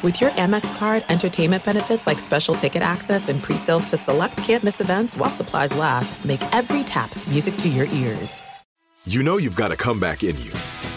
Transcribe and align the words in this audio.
With 0.00 0.20
your 0.20 0.30
Amex 0.30 0.78
card, 0.78 1.04
entertainment 1.08 1.64
benefits 1.64 2.06
like 2.06 2.20
special 2.20 2.54
ticket 2.54 2.82
access 2.82 3.28
and 3.28 3.42
pre-sales 3.42 3.84
to 3.86 3.96
select 3.96 4.36
campus 4.36 4.80
events 4.80 5.16
while 5.16 5.28
supplies 5.28 5.74
last, 5.74 6.24
make 6.24 6.40
every 6.54 6.84
tap 6.84 7.10
music 7.26 7.56
to 7.56 7.68
your 7.68 7.86
ears. 7.86 8.40
You 9.06 9.24
know 9.24 9.38
you've 9.38 9.56
got 9.56 9.72
a 9.72 9.76
comeback 9.76 10.22
in 10.22 10.40
you. 10.40 10.52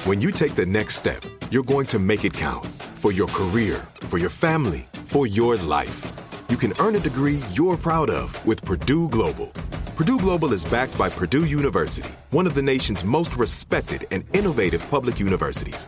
When 0.05 0.21
you 0.21 0.29
take 0.29 0.53
the 0.53 0.67
next 0.67 0.97
step, 0.97 1.23
you're 1.49 1.63
going 1.63 1.87
to 1.87 1.97
make 1.97 2.25
it 2.25 2.33
count 2.33 2.67
for 2.99 3.11
your 3.11 3.27
career, 3.29 3.83
for 4.01 4.19
your 4.19 4.29
family, 4.29 4.87
for 5.05 5.25
your 5.25 5.55
life. 5.55 6.05
You 6.49 6.57
can 6.57 6.71
earn 6.77 6.95
a 6.95 6.99
degree 6.99 7.41
you're 7.53 7.77
proud 7.77 8.11
of 8.11 8.45
with 8.45 8.63
Purdue 8.63 9.09
Global. 9.09 9.47
Purdue 9.95 10.19
Global 10.19 10.53
is 10.53 10.63
backed 10.63 10.95
by 10.95 11.09
Purdue 11.09 11.45
University, 11.45 12.11
one 12.29 12.45
of 12.45 12.53
the 12.53 12.61
nation's 12.61 13.03
most 13.03 13.35
respected 13.35 14.05
and 14.11 14.25
innovative 14.35 14.87
public 14.91 15.19
universities. 15.19 15.87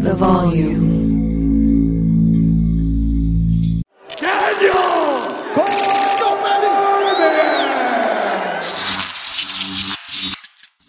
The 0.00 0.14
volume. 0.14 0.98
Daniel 4.16 4.74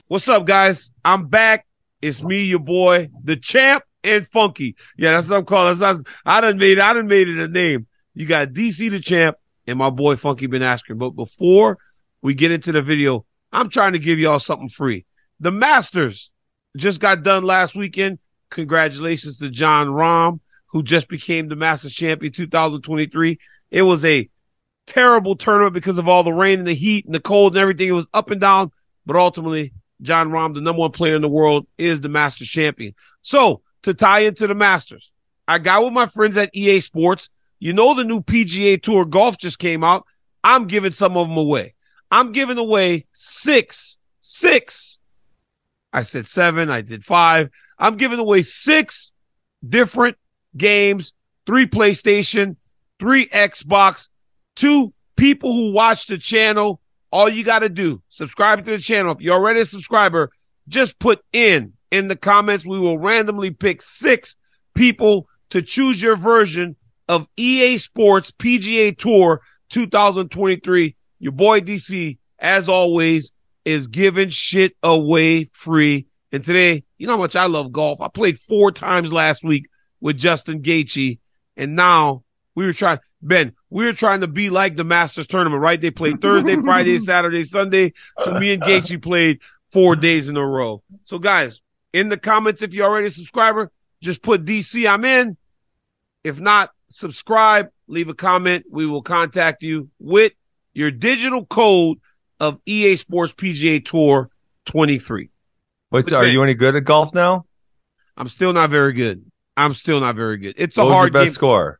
What's 0.07 0.29
up, 0.29 0.45
guys? 0.45 0.91
I'm 1.03 1.27
back. 1.27 1.65
It's 2.01 2.23
me, 2.23 2.45
your 2.45 2.59
boy, 2.59 3.09
the 3.23 3.35
champ 3.35 3.83
and 4.03 4.27
funky. 4.27 4.75
Yeah, 4.97 5.11
that's 5.11 5.29
what 5.29 5.37
I'm 5.37 5.45
calling. 5.45 5.77
That's 5.77 6.03
I 6.25 6.41
done 6.41 6.57
made 6.57 6.79
I 6.79 6.93
done 6.93 7.07
made 7.07 7.27
it 7.27 7.39
a 7.39 7.47
name. 7.47 7.87
You 8.13 8.27
got 8.27 8.49
DC 8.49 8.89
the 8.91 8.99
champ 8.99 9.37
and 9.65 9.79
my 9.79 9.89
boy 9.89 10.17
Funky 10.17 10.45
Ben 10.45 10.61
Askren. 10.61 10.99
But 10.99 11.11
before 11.11 11.79
we 12.21 12.35
get 12.35 12.51
into 12.51 12.71
the 12.71 12.81
video, 12.83 13.25
I'm 13.51 13.69
trying 13.69 13.93
to 13.93 13.99
give 13.99 14.19
y'all 14.19 14.39
something 14.39 14.69
free. 14.69 15.05
The 15.39 15.51
Masters 15.51 16.31
just 16.77 17.01
got 17.01 17.23
done 17.23 17.43
last 17.43 17.75
weekend. 17.75 18.19
Congratulations 18.49 19.37
to 19.37 19.49
Jon 19.49 19.87
Rahm, 19.87 20.39
who 20.67 20.83
just 20.83 21.07
became 21.07 21.47
the 21.47 21.55
Masters 21.55 21.93
champion 21.93 22.31
2023. 22.31 23.39
It 23.71 23.81
was 23.83 24.03
a 24.05 24.29
terrible 24.87 25.35
tournament 25.35 25.73
because 25.73 25.97
of 25.97 26.07
all 26.07 26.23
the 26.23 26.33
rain 26.33 26.59
and 26.59 26.67
the 26.67 26.73
heat 26.73 27.05
and 27.05 27.13
the 27.13 27.19
cold 27.19 27.53
and 27.53 27.61
everything. 27.61 27.87
It 27.87 27.93
was 27.93 28.07
up 28.13 28.31
and 28.31 28.41
down, 28.41 28.71
but 29.05 29.15
ultimately 29.15 29.73
Jon 30.01 30.29
Rahm, 30.29 30.53
the 30.53 30.61
number 30.61 30.79
one 30.79 30.91
player 30.91 31.15
in 31.15 31.21
the 31.21 31.29
world, 31.29 31.67
is 31.77 32.01
the 32.01 32.09
Masters 32.09 32.49
champion. 32.49 32.95
So 33.21 33.61
to 33.83 33.93
tie 33.93 34.19
into 34.19 34.47
the 34.47 34.55
Masters, 34.55 35.11
I 35.47 35.59
got 35.59 35.83
with 35.83 35.93
my 35.93 36.07
friends 36.07 36.37
at 36.37 36.49
EA 36.53 36.79
Sports. 36.79 37.29
You 37.59 37.73
know, 37.73 37.93
the 37.93 38.03
new 38.03 38.21
PGA 38.21 38.81
Tour 38.81 39.05
golf 39.05 39.37
just 39.37 39.59
came 39.59 39.83
out. 39.83 40.05
I'm 40.43 40.65
giving 40.65 40.91
some 40.91 41.17
of 41.17 41.27
them 41.27 41.37
away. 41.37 41.75
I'm 42.11 42.31
giving 42.31 42.57
away 42.57 43.05
six, 43.13 43.99
six. 44.21 44.99
I 45.91 46.03
said 46.03 46.27
seven. 46.27 46.69
I 46.69 46.81
did 46.81 47.03
five. 47.03 47.49
I'm 47.79 47.95
giving 47.95 48.19
away 48.19 48.41
six 48.41 49.11
different 49.67 50.17
games, 50.55 51.13
three 51.45 51.65
PlayStation, 51.65 52.57
three 52.99 53.27
Xbox, 53.27 54.09
two 54.55 54.93
people 55.15 55.53
who 55.53 55.73
watch 55.73 56.07
the 56.07 56.17
channel 56.17 56.81
all 57.11 57.29
you 57.29 57.43
got 57.43 57.59
to 57.59 57.69
do, 57.69 58.01
subscribe 58.09 58.63
to 58.63 58.71
the 58.71 58.77
channel. 58.77 59.13
If 59.13 59.21
you're 59.21 59.35
already 59.35 59.61
a 59.61 59.65
subscriber, 59.65 60.31
just 60.67 60.99
put 60.99 61.23
in 61.33 61.73
in 61.91 62.07
the 62.07 62.15
comments. 62.15 62.65
We 62.65 62.79
will 62.79 62.99
randomly 62.99 63.51
pick 63.51 63.81
six 63.81 64.35
people 64.75 65.27
to 65.49 65.61
choose 65.61 66.01
your 66.01 66.15
version 66.15 66.75
of 67.07 67.27
EA 67.35 67.77
Sports 67.77 68.31
PGA 68.31 68.95
Tour 68.95 69.41
2023. 69.69 70.95
Your 71.19 71.31
boy 71.31 71.61
DC, 71.61 72.17
as 72.37 72.69
always, 72.69 73.31
is 73.65 73.87
giving 73.87 74.29
shit 74.29 74.75
away 74.83 75.49
free. 75.53 76.05
And 76.31 76.43
today, 76.43 76.83
you 76.97 77.07
know 77.07 77.13
how 77.13 77.19
much 77.19 77.35
I 77.35 77.45
love 77.45 77.71
golf. 77.71 78.01
I 78.01 78.07
played 78.07 78.39
four 78.39 78.71
times 78.71 79.11
last 79.11 79.43
week 79.43 79.67
with 79.99 80.17
Justin 80.17 80.61
Gaethje, 80.61 81.19
and 81.57 81.75
now 81.75 82.23
we 82.55 82.65
were 82.65 82.73
trying. 82.73 82.99
Ben, 83.21 83.53
we 83.69 83.85
were 83.85 83.93
trying 83.93 84.21
to 84.21 84.27
be 84.27 84.49
like 84.49 84.77
the 84.77 84.85
Masters 84.85 85.27
tournament, 85.27 85.61
right? 85.61 85.81
They 85.81 85.91
played 85.91 86.21
Thursday, 86.21 86.55
Friday, 86.63 86.97
Saturday, 86.99 87.43
Sunday. 87.43 87.93
So 88.19 88.39
me 88.39 88.53
and 88.53 88.61
Gaethje 88.61 89.01
played 89.01 89.39
four 89.71 89.95
days 89.97 90.29
in 90.29 90.37
a 90.37 90.45
row. 90.45 90.83
So 91.03 91.19
guys, 91.19 91.61
in 91.91 92.09
the 92.09 92.17
comments, 92.17 92.61
if 92.61 92.73
you're 92.73 92.87
already 92.87 93.07
a 93.07 93.11
subscriber, 93.11 93.71
just 94.01 94.21
put 94.21 94.45
DC, 94.45 94.89
I'm 94.89 95.03
in. 95.03 95.35
If 96.23 96.39
not, 96.39 96.71
subscribe, 96.89 97.69
leave 97.87 98.09
a 98.09 98.13
comment. 98.13 98.65
We 98.69 98.85
will 98.85 99.01
contact 99.01 99.63
you 99.63 99.89
with 99.99 100.33
your 100.73 100.91
digital 100.91 101.45
code 101.45 101.99
of 102.39 102.59
EA 102.65 102.95
Sports 102.95 103.33
PGA 103.33 103.83
Tour 103.83 104.29
23. 104.65 105.29
Wait, 105.91 106.11
are 106.13 106.25
you 106.27 106.43
any 106.43 106.53
good 106.53 106.75
at 106.75 106.83
golf 106.83 107.13
now? 107.13 107.45
I'm 108.17 108.27
still 108.27 108.53
not 108.53 108.69
very 108.69 108.93
good. 108.93 109.25
I'm 109.57 109.73
still 109.73 109.99
not 109.99 110.15
very 110.15 110.37
good. 110.37 110.55
It's 110.57 110.77
a 110.77 110.83
what 110.85 110.91
hard 110.93 111.13
best 111.13 111.25
game. 111.25 111.33
score. 111.33 111.79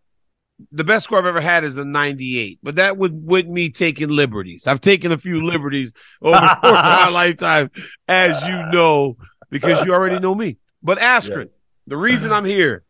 the 0.72 0.84
best 0.84 1.06
score 1.06 1.20
I've 1.20 1.26
ever 1.26 1.42
had 1.42 1.64
is 1.64 1.78
a 1.78 1.86
98, 1.86 2.60
but 2.64 2.76
that 2.76 2.98
would 2.98 3.26
with 3.30 3.46
me 3.46 3.70
taking 3.70 4.10
liberties. 4.10 4.68
I've 4.68 4.82
taken 4.82 5.12
a 5.12 5.18
few 5.18 5.46
liberties 5.46 5.94
over 6.22 6.40
the 6.40 6.58
course 6.62 6.66
of 6.80 6.86
my 6.86 7.10
lifetime, 7.12 7.72
as 8.08 8.42
you 8.46 8.66
know, 8.72 9.16
because 9.50 9.86
you 9.86 9.94
already 9.94 10.20
know 10.20 10.34
me. 10.36 10.58
But 10.84 10.98
Askren, 11.00 11.50
the 11.88 11.98
reason 11.98 12.32
I'm 12.32 12.46
here 12.46 12.84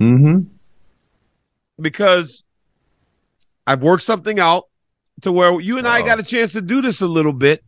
Mm-hmm. 0.00 0.44
because 1.80 2.44
I've 3.66 3.82
worked 3.82 4.02
something 4.02 4.40
out 4.40 4.64
to 5.22 5.30
where 5.32 5.60
you 5.60 5.78
and 5.78 5.86
I 5.86 6.00
Oh. 6.00 6.06
got 6.06 6.18
a 6.20 6.22
chance 6.22 6.52
to 6.52 6.62
do 6.62 6.80
this 6.80 7.00
a 7.02 7.06
little 7.06 7.32
bit. 7.34 7.62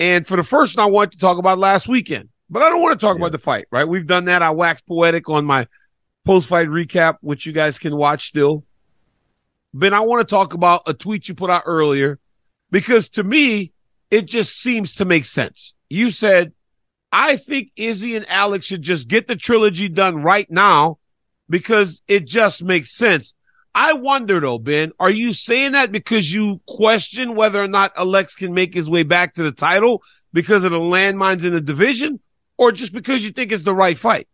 And 0.00 0.26
for 0.26 0.36
the 0.36 0.42
first 0.42 0.78
one, 0.78 0.88
I 0.88 0.90
wanted 0.90 1.12
to 1.12 1.18
talk 1.18 1.36
about 1.36 1.58
last 1.58 1.86
weekend, 1.86 2.30
but 2.48 2.62
I 2.62 2.70
don't 2.70 2.80
want 2.80 2.98
to 2.98 3.06
talk 3.06 3.18
about 3.18 3.32
the 3.32 3.38
fight, 3.38 3.66
right? 3.70 3.86
We've 3.86 4.06
done 4.06 4.24
that. 4.24 4.40
I 4.40 4.50
waxed 4.50 4.86
poetic 4.86 5.28
on 5.28 5.44
my 5.44 5.68
post 6.24 6.48
fight 6.48 6.68
recap, 6.68 7.18
which 7.20 7.44
you 7.44 7.52
guys 7.52 7.78
can 7.78 7.94
watch 7.94 8.26
still. 8.26 8.64
Ben, 9.74 9.92
I 9.92 10.00
want 10.00 10.26
to 10.26 10.34
talk 10.34 10.54
about 10.54 10.82
a 10.86 10.94
tweet 10.94 11.28
you 11.28 11.34
put 11.34 11.50
out 11.50 11.64
earlier 11.66 12.18
because 12.70 13.10
to 13.10 13.22
me, 13.22 13.72
it 14.10 14.26
just 14.26 14.56
seems 14.58 14.94
to 14.96 15.04
make 15.04 15.26
sense. 15.26 15.74
You 15.90 16.10
said, 16.10 16.54
I 17.12 17.36
think 17.36 17.70
Izzy 17.76 18.16
and 18.16 18.28
Alex 18.28 18.66
should 18.66 18.82
just 18.82 19.06
get 19.06 19.28
the 19.28 19.36
trilogy 19.36 19.88
done 19.88 20.22
right 20.22 20.50
now 20.50 20.98
because 21.48 22.02
it 22.08 22.26
just 22.26 22.64
makes 22.64 22.90
sense. 22.90 23.34
I 23.74 23.92
wonder 23.92 24.40
though, 24.40 24.58
Ben, 24.58 24.92
are 24.98 25.10
you 25.10 25.32
saying 25.32 25.72
that 25.72 25.92
because 25.92 26.32
you 26.32 26.60
question 26.66 27.36
whether 27.36 27.62
or 27.62 27.68
not 27.68 27.92
Alex 27.96 28.34
can 28.34 28.52
make 28.52 28.74
his 28.74 28.90
way 28.90 29.04
back 29.04 29.34
to 29.34 29.42
the 29.42 29.52
title 29.52 30.02
because 30.32 30.64
of 30.64 30.72
the 30.72 30.78
landmines 30.78 31.44
in 31.44 31.52
the 31.52 31.60
division 31.60 32.20
or 32.58 32.72
just 32.72 32.92
because 32.92 33.24
you 33.24 33.30
think 33.30 33.52
it's 33.52 33.64
the 33.64 33.74
right 33.74 33.96
fight? 33.96 34.28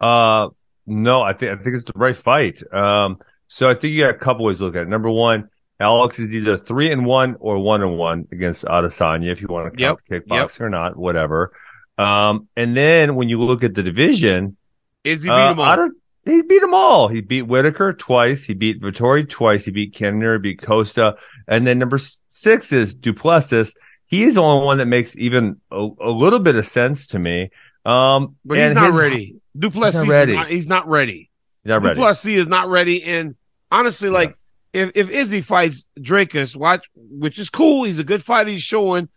Uh, 0.00 0.48
no, 0.86 1.22
I 1.22 1.32
think 1.34 1.52
I 1.52 1.62
think 1.62 1.76
it's 1.76 1.84
the 1.84 1.92
right 1.94 2.16
fight. 2.16 2.62
Um, 2.72 3.18
so 3.48 3.68
I 3.68 3.74
think 3.74 3.92
you 3.92 4.00
got 4.00 4.14
a 4.14 4.18
couple 4.18 4.44
ways 4.44 4.58
to 4.58 4.64
look 4.64 4.76
at 4.76 4.82
it. 4.82 4.88
Number 4.88 5.10
one, 5.10 5.48
Alex 5.78 6.18
is 6.18 6.34
either 6.34 6.56
three 6.56 6.90
and 6.90 7.04
one 7.04 7.36
or 7.38 7.58
one 7.58 7.82
and 7.82 7.98
one 7.98 8.26
against 8.32 8.64
Adesanya, 8.64 9.30
if 9.30 9.42
you 9.42 9.48
want 9.48 9.72
to 9.72 9.84
count 9.84 10.00
Yep, 10.08 10.24
kickboxing 10.26 10.60
or 10.62 10.70
not, 10.70 10.96
whatever. 10.96 11.52
Um, 11.98 12.48
and 12.56 12.76
then 12.76 13.14
when 13.14 13.28
you 13.28 13.38
look 13.40 13.62
at 13.62 13.74
the 13.74 13.82
division, 13.82 14.56
is 15.04 15.22
he 15.22 15.30
beat 15.30 15.34
uh, 15.34 15.52
him 15.52 15.60
all. 15.60 15.84
Ade- 15.84 15.92
he 16.24 16.42
beat 16.42 16.60
them 16.60 16.74
all. 16.74 17.08
He 17.08 17.20
beat 17.20 17.42
Whitaker 17.42 17.92
twice. 17.92 18.44
He 18.44 18.54
beat 18.54 18.80
Vettori 18.80 19.28
twice. 19.28 19.64
He 19.64 19.70
beat 19.70 19.94
Kenner. 19.94 20.34
He 20.34 20.38
beat 20.40 20.62
Costa. 20.62 21.16
And 21.48 21.66
then 21.66 21.78
number 21.78 21.98
six 22.30 22.72
is 22.72 22.94
Du 22.94 23.12
Plessis. 23.12 23.74
He's 24.06 24.34
the 24.34 24.42
only 24.42 24.64
one 24.64 24.78
that 24.78 24.86
makes 24.86 25.16
even 25.16 25.60
a, 25.70 25.88
a 26.00 26.10
little 26.10 26.38
bit 26.38 26.54
of 26.56 26.66
sense 26.66 27.08
to 27.08 27.18
me. 27.18 27.50
Um, 27.84 28.36
But 28.44 28.58
he's 28.58 28.74
not 28.74 28.90
his- 28.92 28.96
ready. 29.00 29.36
Du 29.58 29.70
Plessis 29.70 30.02
He's 30.02 30.02
is 30.02 30.08
not 30.08 30.14
ready. 30.14 30.32
not, 30.34 30.48
he's 30.48 30.66
not 30.68 30.88
ready. 30.88 31.30
He's 31.64 31.68
not 31.68 31.82
ready. 31.82 31.94
Du 31.94 32.00
Plessis 32.00 32.36
is 32.36 32.46
not 32.48 32.68
ready. 32.68 33.02
And 33.02 33.34
honestly, 33.70 34.08
like 34.08 34.34
if, 34.72 34.92
if 34.94 35.10
Izzy 35.10 35.40
fights 35.42 35.88
Dricus, 35.98 36.56
watch, 36.56 36.88
which 36.94 37.38
is 37.38 37.50
cool. 37.50 37.84
He's 37.84 37.98
a 37.98 38.04
good 38.04 38.22
fighter. 38.24 38.48
He's 38.50 38.62
showing, 38.62 39.08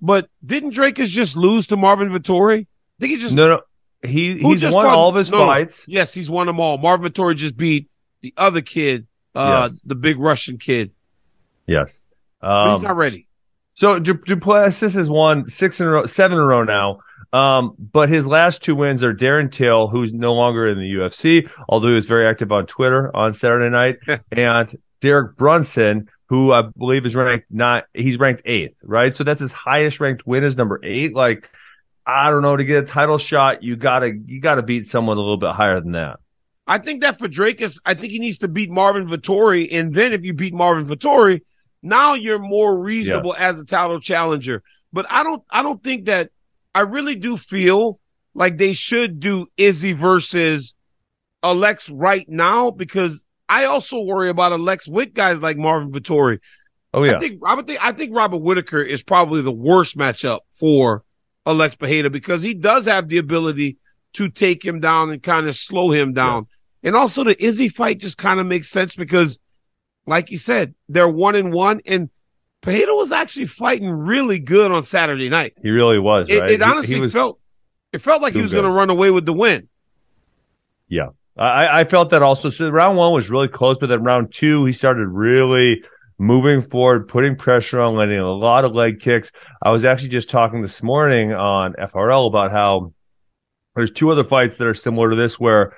but 0.00 0.28
didn't 0.44 0.74
Dricus 0.74 1.06
just 1.08 1.36
lose 1.36 1.68
to 1.68 1.76
Marvin 1.76 2.10
Vettori? 2.10 2.62
I 2.62 2.66
think 3.00 3.12
he 3.12 3.16
just, 3.18 3.34
no, 3.34 3.48
no. 3.48 3.60
He 4.02 4.40
who 4.40 4.52
he's 4.52 4.62
won 4.62 4.72
fought- 4.72 4.94
all 4.94 5.08
of 5.08 5.16
his 5.16 5.30
no, 5.30 5.46
fights. 5.46 5.84
Yes, 5.88 6.14
he's 6.14 6.30
won 6.30 6.46
them 6.46 6.60
all. 6.60 6.78
Marvin 6.78 7.10
Vettori 7.10 7.34
just 7.36 7.56
beat 7.56 7.88
the 8.22 8.32
other 8.36 8.60
kid 8.60 9.06
uh, 9.34 9.68
Yes. 9.70 9.80
the 9.84 9.94
big 9.94 10.18
Russian 10.18 10.58
kid. 10.58 10.92
Yes. 11.66 12.00
Um, 12.40 12.74
he's 12.74 12.82
not 12.82 12.96
ready. 12.96 13.26
So 13.74 13.98
Du- 13.98 14.14
Duplessis 14.14 14.94
has 14.94 15.08
won 15.10 15.48
six 15.48 15.80
in 15.80 15.86
a 15.86 15.90
row, 15.90 16.06
seven 16.06 16.38
in 16.38 16.42
a 16.44 16.46
row 16.46 16.64
now. 16.64 17.00
Um, 17.32 17.74
but 17.78 18.08
his 18.08 18.26
last 18.26 18.62
two 18.62 18.74
wins 18.74 19.02
are 19.04 19.12
Darren 19.12 19.52
Till, 19.52 19.88
who's 19.88 20.12
no 20.14 20.32
longer 20.32 20.66
in 20.66 20.78
the 20.78 20.90
UFC, 20.94 21.48
although 21.68 21.88
he 21.88 21.94
was 21.94 22.06
very 22.06 22.26
active 22.26 22.50
on 22.52 22.66
Twitter 22.66 23.14
on 23.14 23.34
Saturday 23.34 23.68
night, 23.68 23.96
and 24.32 24.78
Derek 25.02 25.36
Brunson, 25.36 26.08
who 26.28 26.52
I 26.52 26.62
believe 26.76 27.04
is 27.04 27.14
ranked 27.14 27.46
not, 27.50 27.84
he's 27.92 28.18
ranked 28.18 28.42
eighth, 28.46 28.76
right? 28.82 29.14
So 29.16 29.24
that's 29.24 29.40
his 29.42 29.52
highest 29.52 30.00
ranked 30.00 30.26
win 30.26 30.42
is 30.42 30.56
number 30.56 30.80
eight. 30.82 31.14
Like, 31.14 31.50
I 32.08 32.30
don't 32.30 32.42
know, 32.42 32.56
to 32.56 32.64
get 32.64 32.82
a 32.82 32.86
title 32.86 33.18
shot, 33.18 33.62
you 33.62 33.76
gotta, 33.76 34.16
you 34.26 34.40
gotta 34.40 34.62
beat 34.62 34.86
someone 34.86 35.18
a 35.18 35.20
little 35.20 35.36
bit 35.36 35.50
higher 35.52 35.78
than 35.80 35.92
that. 35.92 36.20
I 36.66 36.78
think 36.78 37.02
that 37.02 37.18
for 37.18 37.28
Dricus, 37.28 37.80
I 37.84 37.94
think 37.94 38.12
he 38.12 38.18
needs 38.18 38.38
to 38.38 38.48
beat 38.48 38.70
Marvin 38.70 39.06
Vettori. 39.06 39.68
And 39.70 39.94
then 39.94 40.12
if 40.12 40.24
you 40.24 40.32
beat 40.34 40.54
Marvin 40.54 40.86
Vettori, 40.86 41.40
now 41.82 42.14
you're 42.14 42.38
more 42.38 42.82
reasonable 42.82 43.34
Yes. 43.38 43.40
as 43.40 43.58
a 43.58 43.64
title 43.64 44.00
challenger. 44.00 44.62
But 44.92 45.06
I 45.10 45.22
don't, 45.22 45.42
I 45.50 45.62
don't 45.62 45.82
think 45.84 46.06
that 46.06 46.30
I 46.74 46.80
really 46.80 47.14
do 47.14 47.36
feel 47.36 48.00
like 48.34 48.58
they 48.58 48.72
should 48.72 49.20
do 49.20 49.46
Izzy 49.56 49.92
versus 49.92 50.74
Alex 51.42 51.90
right 51.90 52.26
now 52.28 52.70
because 52.70 53.24
I 53.48 53.64
also 53.64 54.02
worry 54.02 54.28
about 54.28 54.52
Alex 54.52 54.88
with 54.88 55.14
guys 55.14 55.40
like 55.40 55.56
Marvin 55.56 55.90
Vettori. 55.92 56.38
Oh 56.92 57.04
yeah. 57.04 57.16
I 57.16 57.18
think 57.18 57.40
I 57.44 57.54
would 57.54 57.66
think 57.66 57.84
I 57.84 57.92
think 57.92 58.14
Robert 58.14 58.38
Whitaker 58.38 58.80
is 58.82 59.02
probably 59.02 59.42
the 59.42 59.52
worst 59.52 59.96
matchup 59.96 60.40
for 60.52 61.04
Alex 61.48 61.74
Pereira 61.74 62.10
because 62.10 62.42
he 62.42 62.54
does 62.54 62.84
have 62.84 63.08
the 63.08 63.18
ability 63.18 63.78
to 64.12 64.28
take 64.28 64.64
him 64.64 64.80
down 64.80 65.10
and 65.10 65.22
kind 65.22 65.48
of 65.48 65.56
slow 65.56 65.90
him 65.90 66.12
down. 66.12 66.44
And 66.82 66.94
also 66.94 67.24
the 67.24 67.42
Izzy 67.42 67.68
fight 67.68 67.98
just 67.98 68.18
kind 68.18 68.38
of 68.38 68.46
makes 68.46 68.68
sense 68.68 68.94
because, 68.94 69.38
like 70.06 70.30
you 70.30 70.38
said, 70.38 70.74
they're 70.88 71.08
one 71.08 71.34
and 71.34 71.52
one, 71.52 71.80
and 71.86 72.10
Pereira 72.60 72.94
was 72.94 73.12
actually 73.12 73.46
fighting 73.46 73.90
really 73.90 74.38
good 74.38 74.70
on 74.70 74.84
Saturday 74.84 75.28
night. 75.28 75.54
he 75.62 75.70
really 75.70 75.98
was, 75.98 76.28
It, 76.28 76.40
right? 76.40 76.50
it 76.50 76.62
honestly 76.62 76.94
he 76.96 77.00
was, 77.00 77.12
felt 77.12 77.40
it 77.92 78.00
felt 78.00 78.20
like 78.22 78.34
he 78.34 78.42
was 78.42 78.52
going 78.52 78.64
to 78.64 78.70
run 78.70 78.90
away 78.90 79.10
with 79.10 79.26
the 79.26 79.32
win. 79.32 79.68
Yeah. 80.88 81.10
I, 81.36 81.80
I 81.80 81.84
felt 81.84 82.10
that 82.10 82.22
also. 82.22 82.50
So 82.50 82.68
round 82.68 82.98
one 82.98 83.12
was 83.12 83.30
really 83.30 83.48
close, 83.48 83.78
but 83.78 83.86
then 83.88 84.02
round 84.02 84.34
two, 84.34 84.64
he 84.64 84.72
started 84.72 85.06
really 85.06 85.82
moving 86.18 86.62
forward, 86.62 87.08
putting 87.08 87.36
pressure 87.36 87.80
on, 87.80 87.94
landing 87.96 88.18
a 88.18 88.30
lot 88.32 88.64
of 88.64 88.72
leg 88.74 89.00
kicks. 89.00 89.30
I 89.62 89.70
was 89.70 89.84
actually 89.84 90.08
just 90.10 90.28
talking 90.30 90.62
this 90.62 90.82
morning 90.82 91.32
on 91.32 91.74
FRL 91.74 92.26
about 92.26 92.50
how 92.50 92.92
there's 93.76 93.92
two 93.92 94.10
other 94.10 94.24
fights 94.24 94.58
that 94.58 94.66
are 94.66 94.74
similar 94.74 95.10
to 95.10 95.16
this 95.16 95.38
where, 95.38 95.76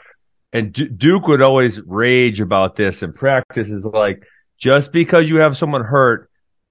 and 0.52 0.72
D- 0.72 0.88
Duke 0.88 1.28
would 1.28 1.42
always 1.42 1.80
rage 1.82 2.40
about 2.40 2.76
this 2.76 3.02
in 3.02 3.12
practice 3.12 3.68
is 3.68 3.84
like, 3.84 4.24
just 4.58 4.92
because 4.92 5.28
you 5.28 5.40
have 5.40 5.56
someone 5.56 5.84
hurt, 5.84 6.30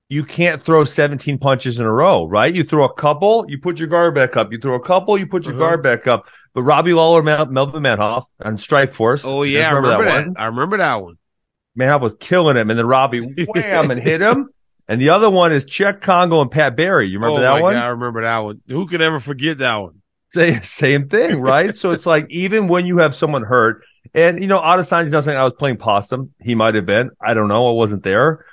you 0.09 0.23
can't 0.23 0.59
throw 0.59 0.83
17 0.83 1.37
punches 1.37 1.79
in 1.79 1.85
a 1.85 1.91
row, 1.93 2.25
right? 2.25 2.53
You 2.55 2.63
throw 2.63 2.83
a 2.85 2.93
couple, 2.93 3.45
you 3.47 3.59
put 3.59 3.77
your 3.77 3.87
guard 3.87 4.15
back 4.15 4.35
up. 4.35 4.51
You 4.51 4.57
throw 4.57 4.73
a 4.73 4.79
couple, 4.83 5.15
you 5.19 5.27
put 5.27 5.45
your 5.45 5.53
Uh-huh. 5.53 5.63
guard 5.63 5.83
back 5.83 6.07
up. 6.07 6.25
But 6.55 6.63
Robbie 6.63 6.93
Lawler, 6.93 7.21
Mel- 7.21 7.45
Melvin 7.45 7.83
Manhoff 7.83 8.23
on 8.43 8.57
Strikeforce. 8.57 9.21
Oh 9.23 9.43
yeah, 9.43 9.61
guys 9.65 9.71
I 9.73 9.75
remember 9.77 10.05
that. 10.05 10.25
one? 10.25 10.35
I 10.37 10.45
remember 10.45 10.77
that 10.77 11.03
one. 11.03 11.18
Manhoff 11.79 12.01
was 12.01 12.15
killing 12.19 12.57
him, 12.57 12.69
and 12.69 12.77
then 12.77 12.85
Robbie 12.85 13.21
wham 13.47 13.91
and 13.91 14.01
hit 14.01 14.21
him. 14.21 14.49
And 14.87 14.99
the 14.99 15.09
other 15.09 15.29
one 15.29 15.51
is 15.51 15.65
Cheick 15.65 16.01
Kongo 16.01 16.41
and 16.41 16.49
Pat 16.49 16.75
Barry. 16.75 17.07
You 17.07 17.19
remember 17.19 17.39
oh 17.39 17.41
that 17.41 17.55
my 17.55 17.61
one? 17.61 17.73
God, 17.73 17.83
I 17.83 17.87
remember 17.89 18.21
that 18.23 18.39
one. 18.39 18.61
Who 18.67 18.87
could 18.87 19.01
ever 19.01 19.19
forget 19.19 19.59
that 19.59 19.75
one? 19.75 20.01
Same, 20.31 20.61
same 20.63 21.09
thing, 21.09 21.39
right? 21.39 21.75
so 21.75 21.91
it's 21.91 22.05
like 22.05 22.27
even 22.29 22.67
when 22.67 22.85
you 22.85 22.97
have 22.97 23.15
someone 23.15 23.43
hurt, 23.43 23.83
and 24.13 24.41
you 24.41 24.47
know, 24.47 24.59
Adesanya's 24.59 25.11
not 25.11 25.23
saying 25.23 25.37
I 25.37 25.43
was 25.43 25.53
playing 25.57 25.77
possum. 25.77 26.33
He 26.41 26.55
might 26.55 26.75
have 26.75 26.85
been. 26.85 27.11
I 27.21 27.33
don't 27.33 27.47
know. 27.47 27.69
I 27.69 27.73
wasn't 27.73 28.03
there. 28.03 28.45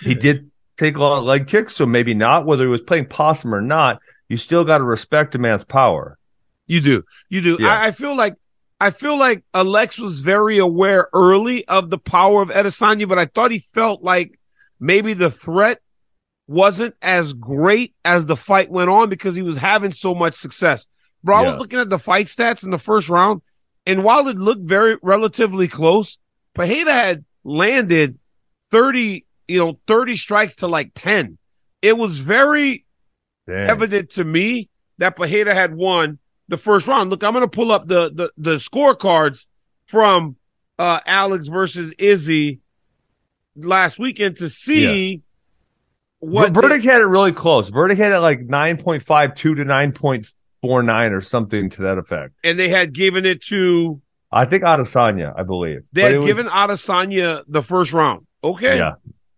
He 0.00 0.14
did 0.14 0.50
take 0.76 0.96
a 0.96 1.00
lot 1.00 1.18
of 1.18 1.24
leg 1.24 1.46
kicks, 1.46 1.76
so 1.76 1.86
maybe 1.86 2.14
not. 2.14 2.46
Whether 2.46 2.64
he 2.64 2.70
was 2.70 2.80
playing 2.80 3.06
possum 3.06 3.54
or 3.54 3.60
not, 3.60 4.00
you 4.28 4.36
still 4.36 4.64
got 4.64 4.78
to 4.78 4.84
respect 4.84 5.34
a 5.34 5.38
man's 5.38 5.64
power. 5.64 6.18
You 6.66 6.80
do. 6.80 7.02
You 7.28 7.42
do. 7.42 7.58
Yeah. 7.60 7.68
I, 7.68 7.86
I 7.86 7.90
feel 7.90 8.16
like 8.16 8.34
I 8.84 8.90
feel 8.90 9.18
like 9.18 9.42
Alex 9.54 9.98
was 9.98 10.20
very 10.20 10.58
aware 10.58 11.08
early 11.14 11.66
of 11.68 11.88
the 11.88 11.96
power 11.96 12.42
of 12.42 12.50
Adesanya, 12.50 13.08
but 13.08 13.18
I 13.18 13.24
thought 13.24 13.50
he 13.50 13.60
felt 13.60 14.02
like 14.02 14.38
maybe 14.78 15.14
the 15.14 15.30
threat 15.30 15.80
wasn't 16.46 16.94
as 17.00 17.32
great 17.32 17.94
as 18.04 18.26
the 18.26 18.36
fight 18.36 18.70
went 18.70 18.90
on 18.90 19.08
because 19.08 19.36
he 19.36 19.40
was 19.40 19.56
having 19.56 19.90
so 19.90 20.14
much 20.14 20.34
success. 20.34 20.86
Bro, 21.22 21.36
I 21.36 21.42
was 21.48 21.56
looking 21.56 21.78
at 21.78 21.88
the 21.88 21.98
fight 21.98 22.26
stats 22.26 22.62
in 22.62 22.70
the 22.70 22.78
first 22.78 23.08
round, 23.08 23.40
and 23.86 24.04
while 24.04 24.28
it 24.28 24.36
looked 24.36 24.64
very 24.64 24.98
relatively 25.02 25.66
close, 25.66 26.18
Pereira 26.52 26.92
had 26.92 27.24
landed 27.42 28.18
30, 28.70 29.24
you 29.48 29.58
know, 29.58 29.80
30 29.86 30.16
strikes 30.16 30.56
to 30.56 30.66
like 30.66 30.92
10. 30.94 31.38
It 31.80 31.96
was 31.96 32.20
very 32.20 32.84
evident 33.48 34.10
to 34.10 34.24
me 34.24 34.68
that 34.98 35.16
Pereira 35.16 35.54
had 35.54 35.74
won 35.74 36.18
the 36.48 36.56
first 36.56 36.86
round. 36.88 37.10
Look, 37.10 37.22
I'm 37.24 37.32
going 37.32 37.44
to 37.44 37.50
pull 37.50 37.72
up 37.72 37.86
the, 37.88 38.10
the, 38.12 38.30
the 38.36 38.56
scorecards 38.56 39.46
from, 39.86 40.36
uh, 40.78 41.00
Alex 41.06 41.48
versus 41.48 41.92
Izzy 41.98 42.60
last 43.56 43.98
weekend 43.98 44.36
to 44.38 44.48
see 44.48 45.22
what 46.18 46.52
Ver- 46.52 46.62
Verdict 46.62 46.84
had 46.84 47.00
it 47.00 47.06
really 47.06 47.32
close. 47.32 47.70
Verdict 47.70 48.00
had 48.00 48.12
it 48.12 48.18
like 48.18 48.40
9.52 48.40 49.34
to 49.36 49.52
9.49 49.54 51.10
or 51.12 51.20
something 51.20 51.70
to 51.70 51.82
that 51.82 51.98
effect. 51.98 52.32
and 52.42 52.58
they 52.58 52.68
had 52.68 52.92
given 52.92 53.24
it 53.24 53.42
to, 53.44 54.00
I 54.32 54.46
think 54.46 54.64
Adesanya, 54.64 55.32
I 55.38 55.42
believe. 55.44 55.80
they 55.92 56.02
But 56.02 56.06
had 56.06 56.14
it 56.14 56.18
was- 56.18 56.26
given 56.26 56.46
Adesanya 56.46 57.44
the 57.46 57.62
first 57.62 57.92
round. 57.92 58.26
Okay. 58.42 58.78
Yeah. 58.78 58.92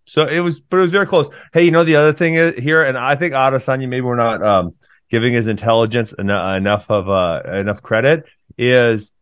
So 0.08 0.23
it 0.26 0.38
was, 0.41 0.61
but 0.61 0.76
it 0.79 0.81
was 0.82 0.93
very 0.93 1.06
close. 1.06 1.29
Hey, 1.53 1.64
you 1.64 1.73
know 1.73 1.82
the 1.85 1.97
other 1.97 2.12
thing 2.12 2.35
is 2.35 2.55
here, 2.62 2.82
and 2.82 2.97
I 2.97 3.17
think 3.17 3.35
Adesanya 3.35 3.88
maybe 3.88 4.03
we're 4.03 4.14
not 4.17 4.41
um, 4.41 4.75
giving 5.11 5.32
his 5.35 5.47
intelligence 5.47 6.12
en- 6.19 6.31
enough 6.31 6.91
of 6.91 7.08
uh, 7.08 7.43
enough 7.53 7.82
credit 7.82 8.25
is 8.58 9.12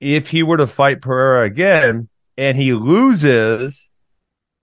if 0.00 0.28
he 0.28 0.42
were 0.42 0.56
to 0.56 0.66
fight 0.66 1.00
Pereira 1.02 1.44
again 1.46 2.08
and 2.36 2.56
he 2.56 2.72
loses, 2.72 3.90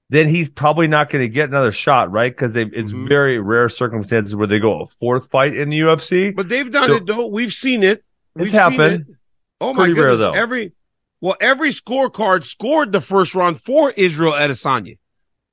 then 0.10 0.28
he's 0.28 0.50
probably 0.50 0.88
not 0.88 1.10
going 1.10 1.22
to 1.22 1.30
get 1.30 1.50
another 1.50 1.72
shot, 1.72 2.12
right? 2.12 2.32
Because 2.34 2.54
they 2.54 2.64
it's 2.64 2.94
Mhm. 2.94 3.08
very 3.08 3.40
rare 3.40 3.70
circumstances 3.70 4.36
where 4.36 4.48
they 4.48 4.60
go 4.60 4.82
a 4.82 4.88
fourth 4.88 5.30
fight 5.30 5.56
in 5.56 5.70
the 5.70 5.80
UFC. 5.80 6.32
But 6.36 6.50
they've 6.50 6.72
done 6.72 6.90
So- 6.90 6.96
it 6.96 7.06
though. 7.06 7.28
We've 7.28 7.54
seen 7.54 7.84
it. 7.84 8.04
It's 8.36 8.44
We've 8.44 8.50
seen 8.52 8.60
happened. 8.60 9.06
it. 9.10 9.16
Oh 9.60 9.74
my 9.74 9.86
Pretty 9.86 9.94
rare, 10.00 10.12
goodness. 10.12 10.20
though. 10.20 10.32
Every 10.32 10.74
well, 11.20 11.36
every 11.42 11.70
scorecard 11.72 12.44
scored 12.44 12.92
the 12.92 13.02
first 13.02 13.34
round 13.34 13.60
for 13.60 13.92
Israel 13.98 14.34
Adesanya. 14.34 14.98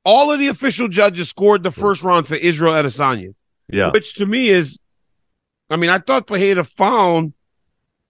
All 0.05 0.31
of 0.31 0.39
the 0.39 0.49
official 0.49 0.89
judges 0.89 1.31
scored 1.31 1.63
the 1.63 1.71
first 1.71 2.03
round 2.05 2.29
for 2.29 2.35
Israel 2.35 2.75
Adesanya, 2.75 3.35
yeah, 3.73 3.91
which 3.93 4.15
to 4.17 4.27
me 4.27 4.49
is, 4.51 4.79
I 5.71 5.77
mean, 5.77 5.91
I 5.91 5.99
thought 5.99 6.27
Pereira 6.27 6.65
found 6.65 7.33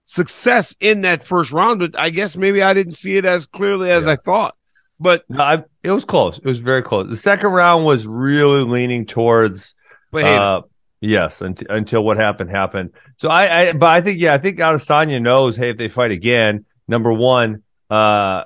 success 0.03 0.75
in 0.79 1.01
that 1.01 1.23
first 1.23 1.51
round, 1.51 1.79
but 1.79 1.97
I 1.99 2.09
guess 2.09 2.37
maybe 2.37 2.61
I 2.61 2.73
didn't 2.73 2.93
see 2.93 3.17
it 3.17 3.25
as 3.25 3.47
clearly 3.47 3.89
as 3.91 4.05
Yeah. 4.05 4.11
I 4.13 4.15
thought. 4.17 4.55
But 4.99 5.23
no, 5.29 5.41
I, 5.43 5.63
it 5.83 5.91
was 5.91 6.05
close. 6.05 6.37
It 6.37 6.45
was 6.45 6.59
very 6.59 6.81
close. 6.81 7.09
The 7.09 7.15
second 7.17 7.49
round 7.51 7.85
was 7.85 8.07
really 8.07 8.63
leaning 8.63 9.05
towards 9.05 9.75
Pereira, 10.11 10.57
Uh, 10.59 10.61
yes, 11.01 11.41
unt- 11.41 11.63
until 11.69 12.03
what 12.03 12.17
happened 12.17 12.49
happened. 12.49 12.91
So 13.17 13.29
I, 13.29 13.59
I, 13.69 13.73
but 13.73 13.87
I 13.89 14.01
think, 14.01 14.19
yeah, 14.21 14.33
I 14.33 14.37
think 14.37 14.59
Adesanya 14.59 15.21
knows, 15.21 15.57
hey, 15.57 15.71
if 15.71 15.77
they 15.77 15.89
fight 15.89 16.11
again, 16.11 16.65
number 16.87 17.11
one, 17.11 17.63
uh, 17.89 18.43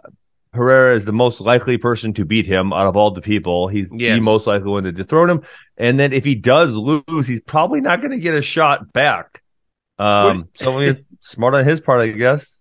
Herrera 0.60 0.96
is 0.96 1.06
the 1.06 1.12
most 1.12 1.42
likely 1.42 1.78
person 1.78 2.14
to 2.14 2.26
beat 2.26 2.46
him 2.46 2.72
out 2.72 2.86
of 2.88 2.96
all 2.96 3.12
the 3.12 3.22
people. 3.22 3.68
He's 3.68 3.88
Yes. 3.92 4.18
the 4.18 4.24
most 4.24 4.46
likely 4.46 4.70
one 4.70 4.84
to 4.84 4.92
dethrone 4.92 5.30
him. 5.30 5.42
And 5.78 6.00
then 6.00 6.14
if 6.14 6.24
he 6.26 6.36
does 6.36 6.72
lose, 6.72 7.28
he's 7.28 7.42
probably 7.42 7.82
not 7.82 8.02
going 8.02 8.12
to 8.12 8.20
get 8.20 8.36
a 8.36 8.42
shot 8.42 8.94
back. 8.94 9.42
Um, 9.98 10.50
so 10.54 10.94
smart 11.20 11.56
on 11.56 11.66
his 11.66 11.82
part, 11.82 12.02
I 12.02 12.10
guess. 12.12 12.60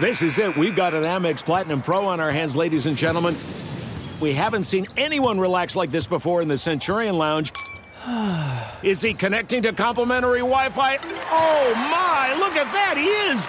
This 0.00 0.22
is 0.22 0.38
it. 0.38 0.56
We've 0.56 0.74
got 0.74 0.94
an 0.94 1.02
Amex 1.02 1.44
Platinum 1.44 1.82
Pro 1.82 2.06
on 2.06 2.20
our 2.20 2.30
hands, 2.30 2.56
ladies 2.56 2.86
and 2.86 2.96
gentlemen. 2.96 3.36
We 4.20 4.32
haven't 4.32 4.64
seen 4.64 4.86
anyone 4.96 5.38
relax 5.38 5.76
like 5.76 5.90
this 5.90 6.06
before 6.06 6.42
in 6.42 6.48
the 6.48 6.58
Centurion 6.58 7.18
Lounge. 7.18 7.52
Is 8.82 9.00
he 9.02 9.14
connecting 9.14 9.62
to 9.62 9.72
complimentary 9.72 10.38
Wi 10.40 10.68
Fi? 10.70 10.98
Oh 11.30 11.74
my, 11.74 12.34
look 12.38 12.54
at 12.56 12.72
that, 12.72 12.96
he 12.96 13.06
is! 13.06 13.48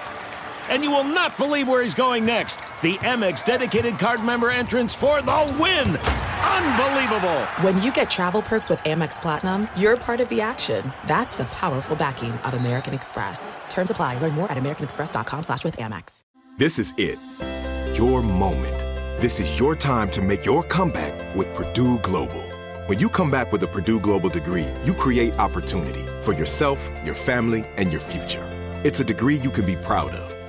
And 0.70 0.82
you 0.82 0.90
will 0.90 1.04
not 1.04 1.36
believe 1.36 1.68
where 1.68 1.82
he's 1.82 1.94
going 1.94 2.24
next. 2.24 2.60
The 2.80 2.96
Amex 2.98 3.44
dedicated 3.44 3.98
card 3.98 4.22
member 4.22 4.50
entrance 4.50 4.94
for 4.94 5.20
the 5.20 5.56
win! 5.60 5.96
Unbelievable! 5.96 7.40
When 7.62 7.82
you 7.82 7.92
get 7.92 8.08
travel 8.08 8.40
perks 8.40 8.68
with 8.68 8.78
Amex 8.80 9.20
Platinum, 9.20 9.68
you're 9.76 9.96
part 9.96 10.20
of 10.20 10.28
the 10.28 10.40
action. 10.40 10.92
That's 11.06 11.36
the 11.36 11.44
powerful 11.46 11.96
backing 11.96 12.32
of 12.32 12.54
American 12.54 12.94
Express. 12.94 13.56
Terms 13.68 13.90
apply. 13.90 14.18
Learn 14.18 14.32
more 14.32 14.50
at 14.50 14.56
americanexpress.com 14.56 15.42
slash 15.42 15.64
with 15.64 15.76
Amex. 15.76 16.22
This 16.56 16.78
is 16.78 16.94
it. 16.96 17.18
Your 17.98 18.22
moment. 18.22 18.78
This 19.20 19.40
is 19.40 19.58
your 19.58 19.74
time 19.74 20.10
to 20.10 20.22
make 20.22 20.44
your 20.44 20.62
comeback 20.62 21.34
with 21.34 21.52
Purdue 21.54 21.98
Global. 21.98 22.42
When 22.86 22.98
you 22.98 23.08
come 23.08 23.30
back 23.30 23.52
with 23.52 23.62
a 23.62 23.66
Purdue 23.66 24.00
Global 24.00 24.28
degree, 24.28 24.66
you 24.82 24.94
create 24.94 25.38
opportunity 25.38 26.04
for 26.22 26.32
yourself, 26.32 26.90
your 27.04 27.14
family, 27.14 27.64
and 27.76 27.92
your 27.92 28.00
future. 28.00 28.44
It's 28.82 29.00
a 29.00 29.04
degree 29.04 29.36
you 29.36 29.50
can 29.50 29.66
be 29.66 29.76
proud 29.76 30.12
of, 30.14 30.29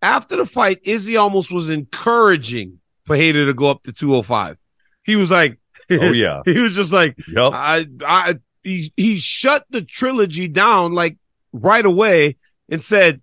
After 0.00 0.36
the 0.36 0.46
fight, 0.46 0.80
Izzy 0.84 1.16
almost 1.16 1.50
was 1.52 1.70
encouraging 1.70 2.78
Pereira 3.04 3.46
to 3.46 3.54
go 3.54 3.70
up 3.70 3.82
to 3.84 3.92
205. 3.92 4.56
He 5.04 5.16
was 5.16 5.30
like, 5.30 5.58
Oh 5.90 6.12
yeah. 6.12 6.42
he 6.44 6.60
was 6.60 6.74
just 6.74 6.92
like, 6.92 7.16
Yep. 7.28 7.52
I, 7.52 7.86
I, 8.06 8.34
he, 8.62 8.92
he 8.96 9.18
shut 9.18 9.64
the 9.70 9.82
trilogy 9.82 10.48
down 10.48 10.92
like 10.92 11.16
right 11.52 11.84
away 11.84 12.36
and 12.68 12.82
said, 12.82 13.22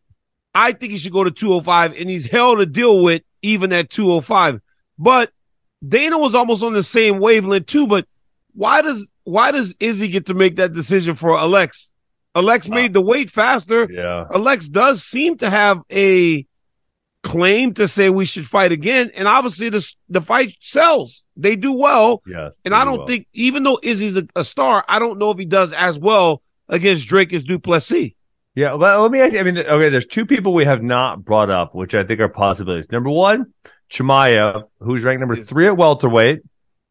I 0.53 0.71
think 0.71 0.91
he 0.91 0.97
should 0.97 1.11
go 1.11 1.23
to 1.23 1.31
205 1.31 1.99
and 1.99 2.09
he's 2.09 2.25
hell 2.29 2.57
to 2.57 2.65
deal 2.65 3.03
with 3.03 3.21
even 3.41 3.71
at 3.73 3.89
205. 3.89 4.59
But 4.97 5.31
Dana 5.87 6.17
was 6.17 6.33
almost 6.33 6.63
on 6.63 6.73
the 6.73 6.83
same 6.83 7.19
wavelength 7.19 7.67
too. 7.67 7.87
But 7.87 8.07
why 8.53 8.81
does, 8.81 9.11
why 9.23 9.51
does 9.51 9.75
Izzy 9.79 10.07
get 10.07 10.25
to 10.27 10.33
make 10.33 10.55
that 10.55 10.73
decision 10.73 11.15
for 11.15 11.37
Alex? 11.37 11.91
Alex 12.33 12.67
uh, 12.69 12.73
made 12.73 12.93
the 12.93 13.01
weight 13.01 13.29
faster. 13.29 13.87
Yeah. 13.91 14.25
Alex 14.33 14.67
does 14.67 15.03
seem 15.03 15.37
to 15.37 15.49
have 15.49 15.81
a 15.91 16.45
claim 17.25 17.73
to 17.73 17.87
say 17.87 18.11
we 18.11 18.25
should 18.25 18.45
fight 18.45 18.71
again. 18.71 19.11
And 19.15 19.27
obviously 19.27 19.69
the, 19.69 19.95
the 20.07 20.21
fight 20.21 20.55
sells. 20.61 21.23
They 21.35 21.55
do 21.55 21.73
well. 21.73 22.21
Yes. 22.27 22.59
And 22.63 22.73
I 22.73 22.85
don't 22.85 22.99
well. 22.99 23.07
think, 23.07 23.27
even 23.33 23.63
though 23.63 23.79
Izzy's 23.81 24.15
a, 24.15 24.27
a 24.35 24.45
star, 24.45 24.85
I 24.87 24.99
don't 24.99 25.17
know 25.17 25.31
if 25.31 25.39
he 25.39 25.45
does 25.45 25.73
as 25.73 25.97
well 25.97 26.43
against 26.69 27.07
Drake 27.07 27.33
as 27.33 27.43
Du 27.43 27.57
Plessis. 27.57 28.11
Yeah, 28.53 28.75
well, 28.75 29.01
let 29.01 29.11
me 29.11 29.19
ask 29.19 29.33
you. 29.33 29.39
I 29.39 29.43
mean, 29.43 29.57
okay, 29.57 29.89
there's 29.89 30.05
two 30.05 30.25
people 30.25 30.53
we 30.53 30.63
have 30.63 30.81
not 30.81 31.25
brought 31.25 31.49
up, 31.49 31.75
which 31.75 31.93
I 31.93 32.05
think 32.05 32.21
are 32.21 32.29
possibilities. 32.29 32.89
Number 32.89 33.09
one, 33.09 33.47
Chimaev, 33.91 34.63
who's 34.79 35.03
ranked 35.03 35.19
number 35.19 35.35
three 35.35 35.67
at 35.67 35.75
welterweight, 35.75 36.39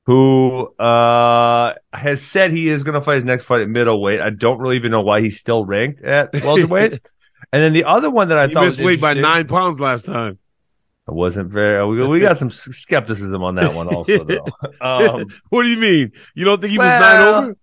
who 0.04 0.66
uh 0.76 1.72
has 1.92 2.20
said 2.20 2.52
he 2.52 2.68
is 2.68 2.82
going 2.82 2.94
to 2.94 3.00
fight 3.00 3.14
his 3.14 3.24
next 3.24 3.44
fight 3.44 3.62
at 3.62 3.68
middleweight. 3.68 4.20
I 4.20 4.28
don't 4.28 4.58
really 4.58 4.76
even 4.76 4.90
know 4.90 5.00
why 5.00 5.22
he's 5.22 5.40
still 5.40 5.64
ranked 5.64 6.02
at 6.02 6.34
welterweight. 6.44 7.00
And 7.54 7.62
then 7.62 7.72
the 7.72 7.84
other 7.84 8.10
one 8.10 8.30
that 8.30 8.38
I 8.38 8.48
He 8.48 8.54
thought 8.54 8.64
missed 8.64 8.80
was 8.80 8.84
weight 8.84 9.00
by 9.00 9.14
nine 9.14 9.46
pounds 9.46 9.78
last 9.78 10.06
time. 10.06 10.40
I 11.08 11.12
wasn't 11.12 11.52
very. 11.52 11.86
We, 11.86 12.04
we 12.08 12.18
got 12.18 12.36
some 12.36 12.50
skepticism 12.50 13.44
on 13.44 13.54
that 13.54 13.72
one 13.74 13.86
also, 13.86 14.24
though. 14.24 14.44
Um, 14.80 15.26
what 15.50 15.62
do 15.62 15.70
you 15.70 15.78
mean? 15.78 16.10
You 16.34 16.46
don't 16.46 16.60
think 16.60 16.72
he 16.72 16.78
was 16.78 16.86
well, 16.86 17.00
nine 17.00 17.44
over? 17.44 17.56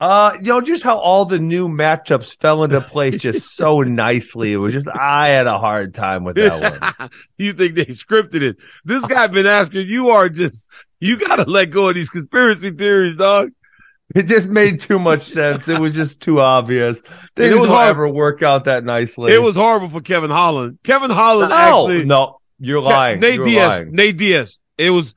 Uh, 0.00 0.38
you 0.40 0.46
know, 0.46 0.62
just 0.62 0.82
how 0.82 0.96
all 0.96 1.26
the 1.26 1.38
new 1.38 1.68
matchups 1.68 2.40
fell 2.40 2.64
into 2.64 2.80
place 2.80 3.18
just 3.18 3.50
so 3.54 3.82
nicely. 3.82 4.54
It 4.54 4.56
was 4.56 4.72
just 4.72 4.88
I 4.88 5.28
had 5.28 5.46
a 5.46 5.58
hard 5.58 5.92
time 5.92 6.24
with 6.24 6.36
that 6.36 6.98
one. 6.98 7.10
you 7.36 7.52
think 7.52 7.74
they 7.74 7.84
scripted 7.86 8.40
it? 8.40 8.56
This 8.82 9.04
guy 9.04 9.26
been 9.26 9.46
asking. 9.46 9.88
You 9.88 10.08
are 10.08 10.30
just. 10.30 10.70
You 11.00 11.18
got 11.18 11.36
to 11.36 11.44
let 11.44 11.66
go 11.66 11.90
of 11.90 11.96
these 11.96 12.08
conspiracy 12.08 12.70
theories, 12.70 13.16
dog. 13.16 13.50
It 14.14 14.24
just 14.24 14.48
made 14.48 14.80
too 14.80 14.98
much 14.98 15.22
sense. 15.32 15.66
It 15.68 15.78
was 15.80 15.94
just 15.94 16.22
too 16.22 16.40
obvious. 16.40 17.00
Things 17.34 17.52
it 17.52 17.58
was 17.58 17.68
don't 17.68 17.88
ever 17.88 18.08
work 18.08 18.42
out 18.42 18.64
that 18.64 18.84
nicely. 18.84 19.32
It 19.32 19.42
was 19.42 19.56
horrible 19.56 19.88
for 19.88 20.00
Kevin 20.00 20.30
Holland. 20.30 20.78
Kevin 20.84 21.10
Holland 21.10 21.50
no, 21.50 21.56
actually. 21.56 22.04
no, 22.04 22.38
you're 22.60 22.80
lying. 22.80 23.20
Nate 23.20 23.34
you're 23.36 23.44
Diaz. 23.44 23.68
lying. 23.80 23.92
Nate 23.92 24.16
Diaz. 24.16 24.58
It 24.78 24.90
was 24.90 25.14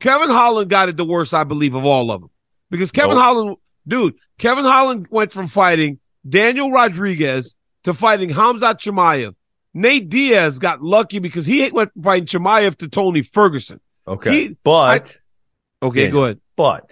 Kevin 0.00 0.30
Holland 0.30 0.70
got 0.70 0.88
it 0.88 0.96
the 0.96 1.04
worst, 1.04 1.34
I 1.34 1.44
believe, 1.44 1.74
of 1.74 1.84
all 1.84 2.10
of 2.10 2.20
them. 2.22 2.30
Because 2.70 2.92
Kevin 2.92 3.16
Nope. 3.16 3.22
Holland, 3.22 3.56
dude, 3.86 4.14
Kevin 4.38 4.64
Holland 4.64 5.06
went 5.10 5.32
from 5.32 5.46
fighting 5.46 5.98
Daniel 6.28 6.70
Rodriguez 6.70 7.56
to 7.84 7.92
fighting 7.94 8.30
Khamzat 8.30 8.76
Chimaev. 8.78 9.34
Nate 9.74 10.08
Diaz 10.08 10.58
got 10.58 10.82
lucky 10.82 11.18
because 11.18 11.46
he 11.46 11.70
went 11.70 11.92
from 11.92 12.02
fighting 12.02 12.26
Chimaev 12.26 12.76
to 12.78 12.88
Tony 12.88 13.22
Ferguson. 13.22 13.80
Okay, 14.08 14.30
He- 14.48 14.56
but 14.64 15.16
Okay, 15.82 16.04
Yeah. 16.04 16.10
go 16.10 16.24
ahead. 16.24 16.40
but 16.56 16.90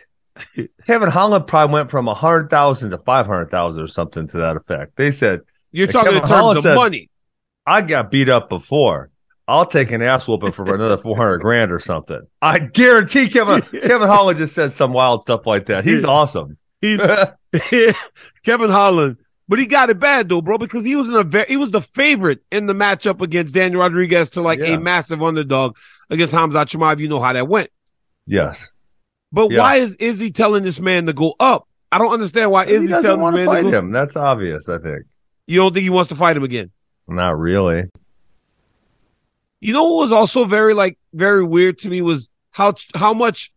Kevin 0.87 1.09
Holland 1.11 1.47
probably 1.47 1.73
went 1.75 1.91
from 1.91 2.09
a 2.09 2.15
hundred 2.15 2.51
thousand 2.51 2.91
to 2.91 2.99
five 2.99 3.27
hundred 3.27 3.51
thousand 3.51 3.83
or 3.85 3.87
something 3.89 4.27
to 4.29 4.39
that 4.39 4.57
effect. 4.57 4.97
They 4.97 5.11
said 5.11 5.41
You're 5.73 5.87
talking 5.89 6.15
in 6.15 6.21
Kevin 6.21 6.29
terms 6.29 6.31
Holland 6.41 6.57
of 6.59 6.63
said- 6.65 6.75
money. 6.77 7.11
I 7.67 7.83
got 7.83 8.11
beat 8.11 8.29
up 8.29 8.49
before. 8.49 9.11
I'll 9.47 9.67
take 9.67 9.91
an 9.93 10.03
ass 10.03 10.27
whooping 10.29 10.53
for 10.53 10.75
another 10.75 10.99
four 10.99 11.17
hundred 11.17 11.39
grand 11.39 11.71
or 11.73 11.79
something. 11.79 12.21
I 12.43 12.59
guarantee 12.59 13.29
Kevin 13.29 13.61
Kevin 13.83 14.09
Holland 14.09 14.39
just 14.39 14.55
said 14.55 14.73
some 14.73 14.93
wild 14.93 15.23
stuff 15.23 15.47
like 15.47 15.67
that. 15.67 15.85
He's 15.85 16.05
awesome. 16.05 16.57
He's 16.81 17.01
Kevin 18.45 18.71
Holland, 18.71 19.17
but 19.49 19.59
he 19.59 19.67
got 19.67 19.91
it 19.91 19.99
bad 19.99 20.29
though, 20.29 20.43
bro, 20.43 20.59
because 20.59 20.85
he 20.85 20.97
was 20.97 21.09
in 21.09 21.15
a 21.15 21.23
very, 21.25 21.47
he 21.49 21.57
was 21.57 21.71
the 21.71 21.81
favorite 21.83 22.41
in 22.51 22.67
the 22.67 22.75
matchup 22.75 23.21
against 23.21 23.55
Daniel 23.55 23.81
Rodriguez 23.81 24.31
to 24.31 24.43
like 24.43 24.59
Yeah. 24.61 24.75
a 24.75 24.81
massive 24.81 25.23
underdog 25.23 25.77
against 26.11 26.35
Khamzat 26.35 26.67
Chimaev. 26.67 27.01
You 27.01 27.09
know 27.09 27.21
how 27.21 27.33
that 27.33 27.49
went. 27.49 27.71
yes. 28.27 28.71
But 29.33 29.51
Yeah. 29.51 29.59
why 29.61 29.77
is 29.77 29.95
Izzy 29.97 30.31
telling 30.31 30.63
this 30.63 30.81
man 30.81 31.07
to 31.07 31.13
go 31.13 31.35
up? 31.39 31.67
I 31.93 31.99
don't 31.99 32.13
understand 32.13 32.51
why 32.51 32.67
he 32.67 32.73
Izzy 32.73 32.89
telling 32.89 33.03
this 33.03 33.29
to 33.31 33.31
man 33.33 33.33
to 33.33 33.45
fight 33.47 33.63
go. 33.63 33.71
him. 33.71 33.93
That's 33.93 34.17
obvious, 34.17 34.69
I 34.69 34.79
think. 34.79 35.05
You 35.47 35.61
don't 35.61 35.73
think 35.73 35.83
he 35.85 35.91
wants 35.91 36.09
to 36.11 36.15
fight 36.15 36.37
him 36.37 36.43
again? 36.45 36.71
Not 37.07 37.39
really. 37.39 37.85
You 39.61 39.73
know 39.73 39.85
what 39.85 40.03
was 40.03 40.13
also 40.13 40.45
very 40.45 40.75
like 40.75 40.99
very 41.15 41.45
weird 41.45 41.79
to 41.79 41.89
me 41.89 42.01
was 42.03 42.29
how 42.51 42.75
how 42.95 43.13
much 43.13 43.53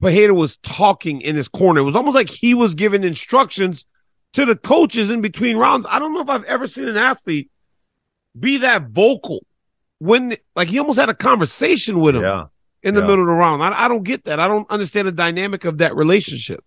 Pereira 0.00 0.34
was 0.34 0.56
talking 0.58 1.20
in 1.20 1.36
his 1.36 1.48
corner. 1.48 1.80
It 1.80 1.84
was 1.84 1.96
almost 1.96 2.14
like 2.14 2.28
he 2.28 2.54
was 2.54 2.74
giving 2.74 3.04
instructions 3.04 3.86
to 4.32 4.44
the 4.44 4.56
coaches 4.56 5.10
in 5.10 5.20
between 5.20 5.56
rounds. 5.56 5.86
I 5.88 5.98
don't 5.98 6.12
know 6.14 6.20
if 6.20 6.28
I've 6.28 6.44
ever 6.44 6.66
seen 6.66 6.88
an 6.88 6.96
athlete 6.96 7.50
be 8.38 8.58
that 8.58 8.88
vocal 8.90 9.44
when 9.98 10.36
like 10.56 10.68
he 10.68 10.78
almost 10.78 10.98
had 10.98 11.08
a 11.08 11.14
conversation 11.14 12.00
with 12.00 12.16
him 12.16 12.22
Yeah. 12.22 12.46
In 12.82 12.94
the 12.94 13.00
yeah. 13.00 13.06
middle 13.06 13.22
of 13.22 13.26
the 13.26 13.34
round. 13.34 13.62
I, 13.62 13.84
I 13.84 13.88
don't 13.88 14.02
get 14.02 14.24
that. 14.24 14.40
I 14.40 14.48
don't 14.48 14.70
understand 14.70 15.08
the 15.08 15.12
dynamic 15.12 15.64
of 15.64 15.78
that 15.78 15.96
relationship. 15.96 16.64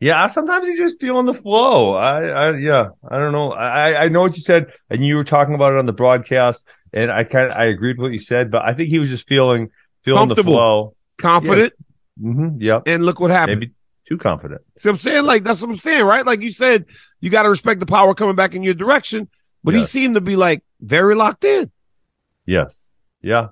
Yeah, 0.00 0.26
sometimes 0.26 0.66
you 0.66 0.76
just 0.76 1.00
feel 1.00 1.16
on 1.16 1.26
the 1.26 1.34
flow. 1.34 1.94
I, 1.94 2.26
I, 2.26 2.56
yeah, 2.56 2.88
I 3.08 3.18
don't 3.18 3.30
know. 3.30 3.52
I, 3.52 4.04
I 4.04 4.08
know 4.08 4.20
what 4.20 4.36
you 4.36 4.42
said, 4.42 4.72
and 4.90 5.06
you 5.06 5.14
were 5.14 5.22
talking 5.22 5.54
about 5.54 5.74
it 5.74 5.78
on 5.78 5.86
the 5.86 5.92
broadcast, 5.92 6.66
and 6.92 7.10
I 7.10 7.22
kind 7.22 7.50
of, 7.50 7.56
I 7.56 7.66
agreed 7.66 7.98
with 7.98 8.06
what 8.06 8.12
you 8.12 8.18
said, 8.18 8.50
but 8.50 8.62
I 8.62 8.74
think 8.74 8.88
he 8.88 8.98
was 8.98 9.10
just 9.10 9.28
feeling, 9.28 9.70
feeling 10.02 10.28
the 10.28 10.42
flow. 10.42 10.96
Confident, 11.18 11.72
mm-hmm 12.20 12.60
Yep. 12.60 12.82
and 12.86 13.06
look 13.06 13.20
what 13.20 13.30
happened. 13.30 13.60
Maybe 13.60 13.72
too 14.08 14.18
confident. 14.18 14.60
See 14.76 14.88
what 14.88 14.94
I'm 14.94 14.98
saying? 14.98 15.24
Like, 15.24 15.44
that's 15.44 15.62
what 15.62 15.70
I'm 15.70 15.76
saying, 15.76 16.04
right? 16.04 16.26
Like 16.26 16.42
you 16.42 16.50
said, 16.50 16.86
you 17.20 17.30
got 17.30 17.44
to 17.44 17.50
respect 17.50 17.78
the 17.78 17.86
power 17.86 18.12
coming 18.12 18.34
back 18.34 18.54
in 18.54 18.64
your 18.64 18.74
direction, 18.74 19.28
but 19.62 19.74
he 19.74 19.84
seemed 19.84 20.16
to 20.16 20.20
be 20.20 20.34
like 20.34 20.64
very 20.80 21.14
locked 21.14 21.44
in. 21.44 21.70
Yes. 22.44 22.80
Yeah. 23.22 23.48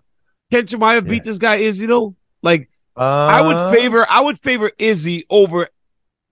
Can 0.51 0.67
Chimaev 0.67 1.09
beat 1.09 1.25
this 1.25 1.39
guy 1.39 1.57
Izzy 1.57 1.87
though? 1.87 2.17
Like, 2.43 2.69
Uh, 2.97 3.03
I 3.03 3.41
would 3.41 3.75
favor, 3.75 4.05
I 4.09 4.21
would 4.21 4.39
favor 4.41 4.71
Izzy 4.79 5.25
over 5.31 5.69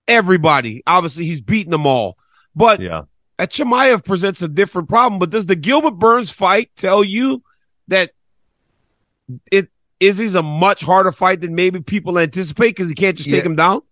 everybody. 0.07 0.83
Obviously, 0.87 1.25
he's 1.25 1.41
beating 1.41 1.71
them 1.71 1.87
all, 1.87 2.19
but 2.55 2.81
Yeah. 2.81 3.03
at 3.39 3.53
Chimaev 3.53 4.05
presents 4.05 4.43
a 4.43 4.49
different 4.49 4.89
problem. 4.89 5.19
But 5.19 5.31
does 5.31 5.47
the 5.47 5.57
Gilbert 5.57 5.99
Burns 5.99 6.33
fight 6.33 6.71
tell 6.77 7.05
you 7.05 7.43
that 7.89 8.11
it 9.53 9.69
Izzy's 10.01 10.35
a 10.35 10.43
much 10.43 10.83
harder 10.83 11.13
fight 11.13 11.41
than 11.41 11.55
maybe 11.55 11.81
people 11.81 12.19
anticipate 12.19 12.69
because 12.71 12.89
he 12.89 12.95
can't 12.95 13.17
just 13.17 13.29
take 13.31 13.45
him 13.45 13.57
down? 13.57 13.83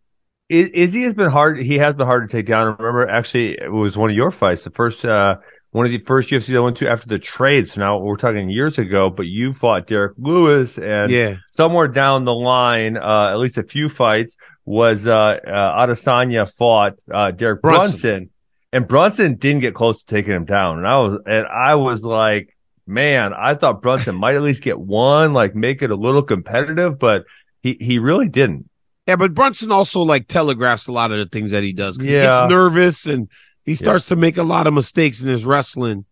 I- 0.51 0.71
Izzy 0.73 1.03
has 1.03 1.15
been 1.15 1.31
hard. 1.31 1.61
He 1.61 1.79
has 1.79 1.95
been 1.95 2.07
hard 2.07 2.29
to 2.29 2.37
take 2.37 2.47
down. 2.47 2.77
Remember, 2.79 3.09
actually, 3.09 3.53
it 3.61 3.73
was 3.73 3.97
one 3.97 4.11
of 4.11 4.17
your 4.17 4.31
fights. 4.31 4.65
The 4.65 4.71
first, 4.71 5.05
uh, 5.05 5.37
one 5.73 5.85
of 5.85 5.93
the 5.93 5.99
first 5.99 6.31
UFCs 6.31 6.57
I 6.57 6.61
went 6.61 6.77
to 6.79 6.89
after 6.89 7.07
the 7.09 7.19
trade. 7.19 7.69
So 7.69 7.81
now 7.81 7.99
we're 7.99 8.17
talking 8.17 8.49
years 8.49 8.79
ago, 8.79 9.11
but 9.11 9.27
you 9.27 9.53
fought 9.53 9.87
Derrick 9.87 10.15
Lewis 10.17 10.79
and 10.79 11.11
Yeah. 11.11 11.37
somewhere 11.49 11.89
down 11.89 12.25
the 12.25 12.33
line, 12.35 12.97
uh, 12.97 13.31
at 13.33 13.39
least 13.39 13.59
a 13.59 13.63
few 13.63 13.89
fights 13.89 14.37
was, 14.65 15.07
uh, 15.07 15.13
uh, 15.13 15.87
Adesanya 15.87 16.51
fought, 16.57 16.95
uh, 17.13 17.31
Derek 17.31 17.63
Brunson. 17.63 17.91
Brunson. 17.91 18.31
and 18.73 18.89
Brunson 18.89 19.35
didn't 19.37 19.61
get 19.61 19.75
close 19.75 20.03
to 20.03 20.07
taking 20.15 20.35
him 20.35 20.45
down. 20.45 20.79
And 20.79 20.87
I 20.87 20.99
was, 21.01 21.19
and 21.27 21.47
I 21.47 21.75
was 21.77 22.03
like, 22.05 22.57
man, 22.87 23.33
I 23.33 23.55
thought 23.55 23.81
Brunson 23.83 24.15
might 24.21 24.35
at 24.35 24.43
least 24.43 24.63
get 24.63 24.79
one, 24.79 25.33
like 25.33 25.55
make 25.55 25.83
it 25.83 25.91
a 25.91 25.97
little 25.97 26.23
competitive, 26.23 26.99
but 26.99 27.25
he, 27.63 27.77
he 27.81 27.99
really 27.99 28.29
didn't. 28.29 28.69
Yeah, 29.07 29.17
but 29.17 29.35
Brunson 29.35 29.71
also 29.73 30.01
like 30.01 30.27
telegraphs 30.27 30.89
a 30.89 30.93
lot 30.93 31.13
of 31.13 31.19
the 31.19 31.27
things 31.27 31.53
that 31.53 31.63
he 31.63 31.73
does. 31.73 31.97
'cause 31.97 32.07
He 32.07 32.15
Yeah. 32.15 32.41
gets 32.41 32.51
nervous 32.51 33.07
and 33.07 33.29
he 33.67 33.75
starts 33.75 34.07
to 34.07 34.17
make 34.17 34.37
a 34.37 34.43
lot 34.43 34.67
of 34.67 34.73
mistakes 34.73 35.23
in 35.23 35.29
his 35.29 35.45
wrestling. 35.45 36.07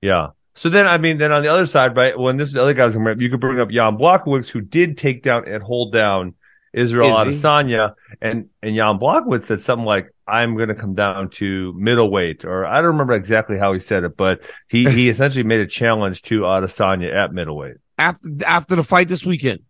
Yeah. 0.00 0.28
So 0.54 0.68
then, 0.68 0.86
I 0.86 0.98
mean, 0.98 1.18
then 1.18 1.32
on 1.32 1.42
the 1.42 1.48
other 1.48 1.66
side, 1.66 1.96
right, 1.96 2.18
when 2.18 2.36
this 2.36 2.48
is 2.48 2.54
the 2.54 2.62
other 2.62 2.74
guys, 2.74 2.94
you 2.94 3.30
could 3.30 3.40
bring 3.40 3.58
up 3.58 3.70
Jan 3.70 3.96
Blachowicz, 3.96 4.48
who 4.48 4.60
did 4.60 4.98
take 4.98 5.22
down 5.22 5.48
and 5.48 5.62
hold 5.62 5.92
down 5.92 6.34
Israel 6.72 7.16
Izzy. 7.16 7.30
Adesanya, 7.30 7.94
and 8.20 8.48
and 8.62 8.76
Jan 8.76 8.98
Blachowicz 8.98 9.44
said 9.44 9.60
something 9.60 9.86
like, 9.86 10.12
"I'm 10.26 10.56
going 10.56 10.68
to 10.68 10.74
come 10.74 10.94
down 10.94 11.30
to 11.30 11.72
middleweight," 11.76 12.44
or 12.44 12.66
I 12.66 12.76
don't 12.76 12.88
remember 12.88 13.14
exactly 13.14 13.56
how 13.56 13.72
he 13.72 13.78
said 13.80 14.04
it, 14.04 14.16
but 14.16 14.40
he 14.68 14.88
he 14.90 15.08
essentially 15.10 15.44
made 15.44 15.60
a 15.60 15.66
challenge 15.66 16.22
to 16.22 16.40
Adesanya 16.40 17.14
at 17.14 17.32
middleweight. 17.32 17.76
After 17.96 18.28
after 18.46 18.76
the 18.76 18.84
fight 18.84 19.08
this 19.08 19.24
weekend. 19.24 19.60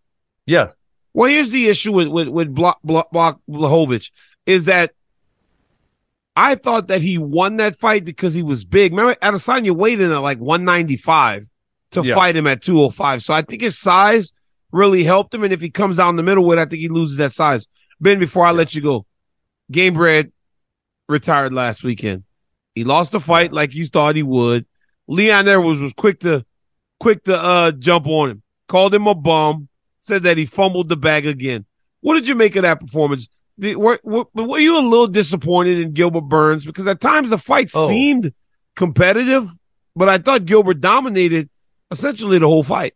Yeah, 0.47 0.69
Well, 1.13 1.29
here's 1.29 1.51
the 1.51 1.69
issue 1.69 1.93
with 1.93 2.09
with 2.09 2.29
with 2.29 2.55
Block 2.55 2.81
Block 2.83 3.11
Block 3.11 3.41
Blachowicz 3.49 4.11
is 4.47 4.65
that 4.65 4.93
I 6.41 6.55
thought 6.55 6.87
that 6.87 7.03
he 7.03 7.19
won 7.19 7.57
that 7.57 7.75
fight 7.77 8.05
because 8.05 8.33
he 8.33 8.45
was 8.45 8.65
big. 8.65 8.93
Remember, 8.93 9.17
Adesanya 9.17 9.73
weighed 9.73 10.01
in 10.01 10.13
at 10.13 10.19
like 10.19 10.39
195 10.39 11.47
to 11.91 12.03
Yeah. 12.05 12.15
fight 12.15 12.37
him 12.37 12.47
at 12.47 12.63
205. 12.63 13.23
So 13.25 13.35
I 13.35 13.43
think 13.43 13.61
his 13.63 13.77
size 13.77 14.33
really 14.71 15.03
helped 15.03 15.35
him. 15.35 15.43
And 15.43 15.53
if 15.53 15.61
he 15.61 15.69
comes 15.69 15.97
down 15.97 16.15
the 16.15 16.23
middle 16.23 16.45
with, 16.45 16.59
it, 16.59 16.63
I 16.63 16.67
think 16.67 16.81
he 16.81 16.89
loses 16.89 17.17
that 17.17 17.33
size. 17.33 17.67
Ben, 18.01 18.21
before 18.21 18.45
I 18.47 18.53
let 18.53 18.73
you 18.75 18.83
go, 18.83 19.05
Gamebred 19.73 20.31
retired 21.09 21.53
last 21.53 21.83
weekend. 21.83 22.23
He 22.77 22.85
lost 22.85 23.11
the 23.11 23.19
fight 23.21 23.53
like 23.53 23.75
you 23.75 23.87
thought 23.87 24.15
he 24.15 24.23
would. 24.23 24.65
Leon 25.09 25.49
Edwards 25.49 25.81
was 25.81 25.93
quick 25.93 26.21
to 26.21 26.45
quick 27.01 27.25
to 27.25 27.37
uh 27.37 27.73
jump 27.73 28.07
on 28.07 28.31
him. 28.31 28.43
Called 28.69 28.95
him 28.95 29.09
a 29.09 29.15
bum. 29.15 29.69
Said 29.99 30.23
that 30.23 30.39
he 30.39 30.47
fumbled 30.47 30.89
the 30.89 30.97
bag 30.97 31.27
again. 31.27 31.65
What 32.01 32.15
did 32.15 32.29
you 32.29 32.37
make 32.37 32.55
of 32.55 32.63
that 32.63 32.79
performance? 32.81 33.29
Were, 33.59 33.99
were, 34.05 34.25
were 34.35 34.59
you 34.59 34.79
a 34.79 34.81
little 34.81 35.09
disappointed 35.09 35.79
in 35.79 35.93
Gilbert 35.93 36.23
Burns? 36.23 36.65
Because 36.65 36.87
at 36.87 37.01
times 37.01 37.31
the 37.31 37.39
fight 37.39 37.71
Oh. 37.75 37.89
seemed 37.89 38.33
competitive, 38.77 39.49
but 39.97 40.09
I 40.09 40.19
thought 40.19 40.45
Gilbert 40.45 40.81
dominated 40.81 41.51
essentially 41.91 42.39
the 42.39 42.47
whole 42.47 42.63
fight. 42.63 42.95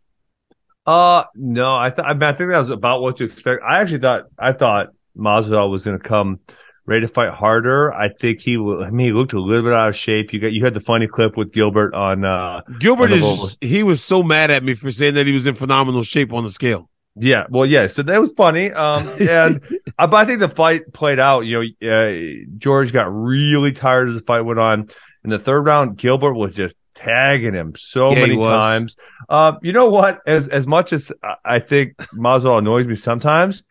Uh, 0.85 1.23
no, 1.35 1.75
I 1.75 1.89
thought, 1.89 2.05
I, 2.05 2.13
mean, 2.13 2.23
I 2.23 2.33
think 2.33 2.49
that 2.49 2.59
was 2.59 2.69
about 2.69 3.01
what 3.01 3.17
to 3.17 3.25
expect. 3.25 3.63
I 3.65 3.81
actually 3.81 3.99
thought, 3.99 4.23
I 4.37 4.53
thought 4.53 4.87
Masvidal 5.17 5.69
was 5.69 5.85
going 5.85 5.97
to 5.97 6.03
come 6.03 6.39
ready 6.85 7.07
to 7.07 7.07
fight 7.07 7.31
harder. 7.31 7.93
I 7.93 8.09
think 8.09 8.41
he, 8.41 8.55
I 8.55 8.89
mean, 8.89 9.07
he 9.07 9.11
looked 9.13 9.33
a 9.33 9.39
little 9.39 9.63
bit 9.63 9.73
out 9.73 9.89
of 9.89 9.95
shape. 9.95 10.33
You 10.33 10.39
got, 10.41 10.51
you 10.51 10.63
had 10.63 10.73
the 10.73 10.81
funny 10.81 11.07
clip 11.07 11.37
with 11.37 11.53
Gilbert 11.53 11.93
on, 11.93 12.25
uh, 12.25 12.61
Gilbert 12.79 13.11
on 13.11 13.17
is 13.19 13.57
he 13.61 13.83
was 13.83 14.03
so 14.03 14.23
mad 14.23 14.51
at 14.51 14.63
me 14.63 14.73
for 14.73 14.91
saying 14.91 15.13
that 15.15 15.25
he 15.25 15.31
was 15.31 15.45
in 15.45 15.55
phenomenal 15.55 16.03
shape 16.03 16.33
on 16.33 16.43
the 16.43 16.49
scale. 16.49 16.89
Yeah, 17.15 17.45
well, 17.49 17.65
yeah. 17.65 17.87
So 17.87 18.01
that 18.03 18.19
was 18.19 18.33
funny. 18.33 18.71
Um, 18.71 19.07
and 19.19 19.61
uh, 19.99 20.07
but 20.07 20.13
I 20.15 20.25
think 20.25 20.39
the 20.39 20.49
fight 20.49 20.91
played 20.93 21.19
out. 21.19 21.41
You 21.41 21.71
know, 21.81 21.91
uh, 21.91 22.45
George 22.57 22.91
got 22.91 23.05
really 23.13 23.71
tired 23.71 24.09
as 24.09 24.15
the 24.15 24.21
fight 24.21 24.41
went 24.41 24.59
on. 24.59 24.87
In 25.23 25.29
the 25.29 25.39
third 25.39 25.61
round, 25.61 25.97
Gilbert 25.97 26.33
was 26.33 26.55
just 26.55 26.75
tagging 26.95 27.53
him 27.53 27.73
so 27.77 28.11
Yeah, 28.11 28.19
many 28.19 28.35
times. 28.35 28.95
Um, 29.29 29.59
you 29.61 29.73
know 29.73 29.89
what? 29.89 30.19
As 30.25 30.47
as 30.47 30.67
much 30.67 30.91
as 30.91 31.11
I- 31.45 31.59
think 31.59 31.95
Masvidal 32.15 32.59
annoys 32.59 32.87
me 32.87 32.95
sometimes, 32.95 33.63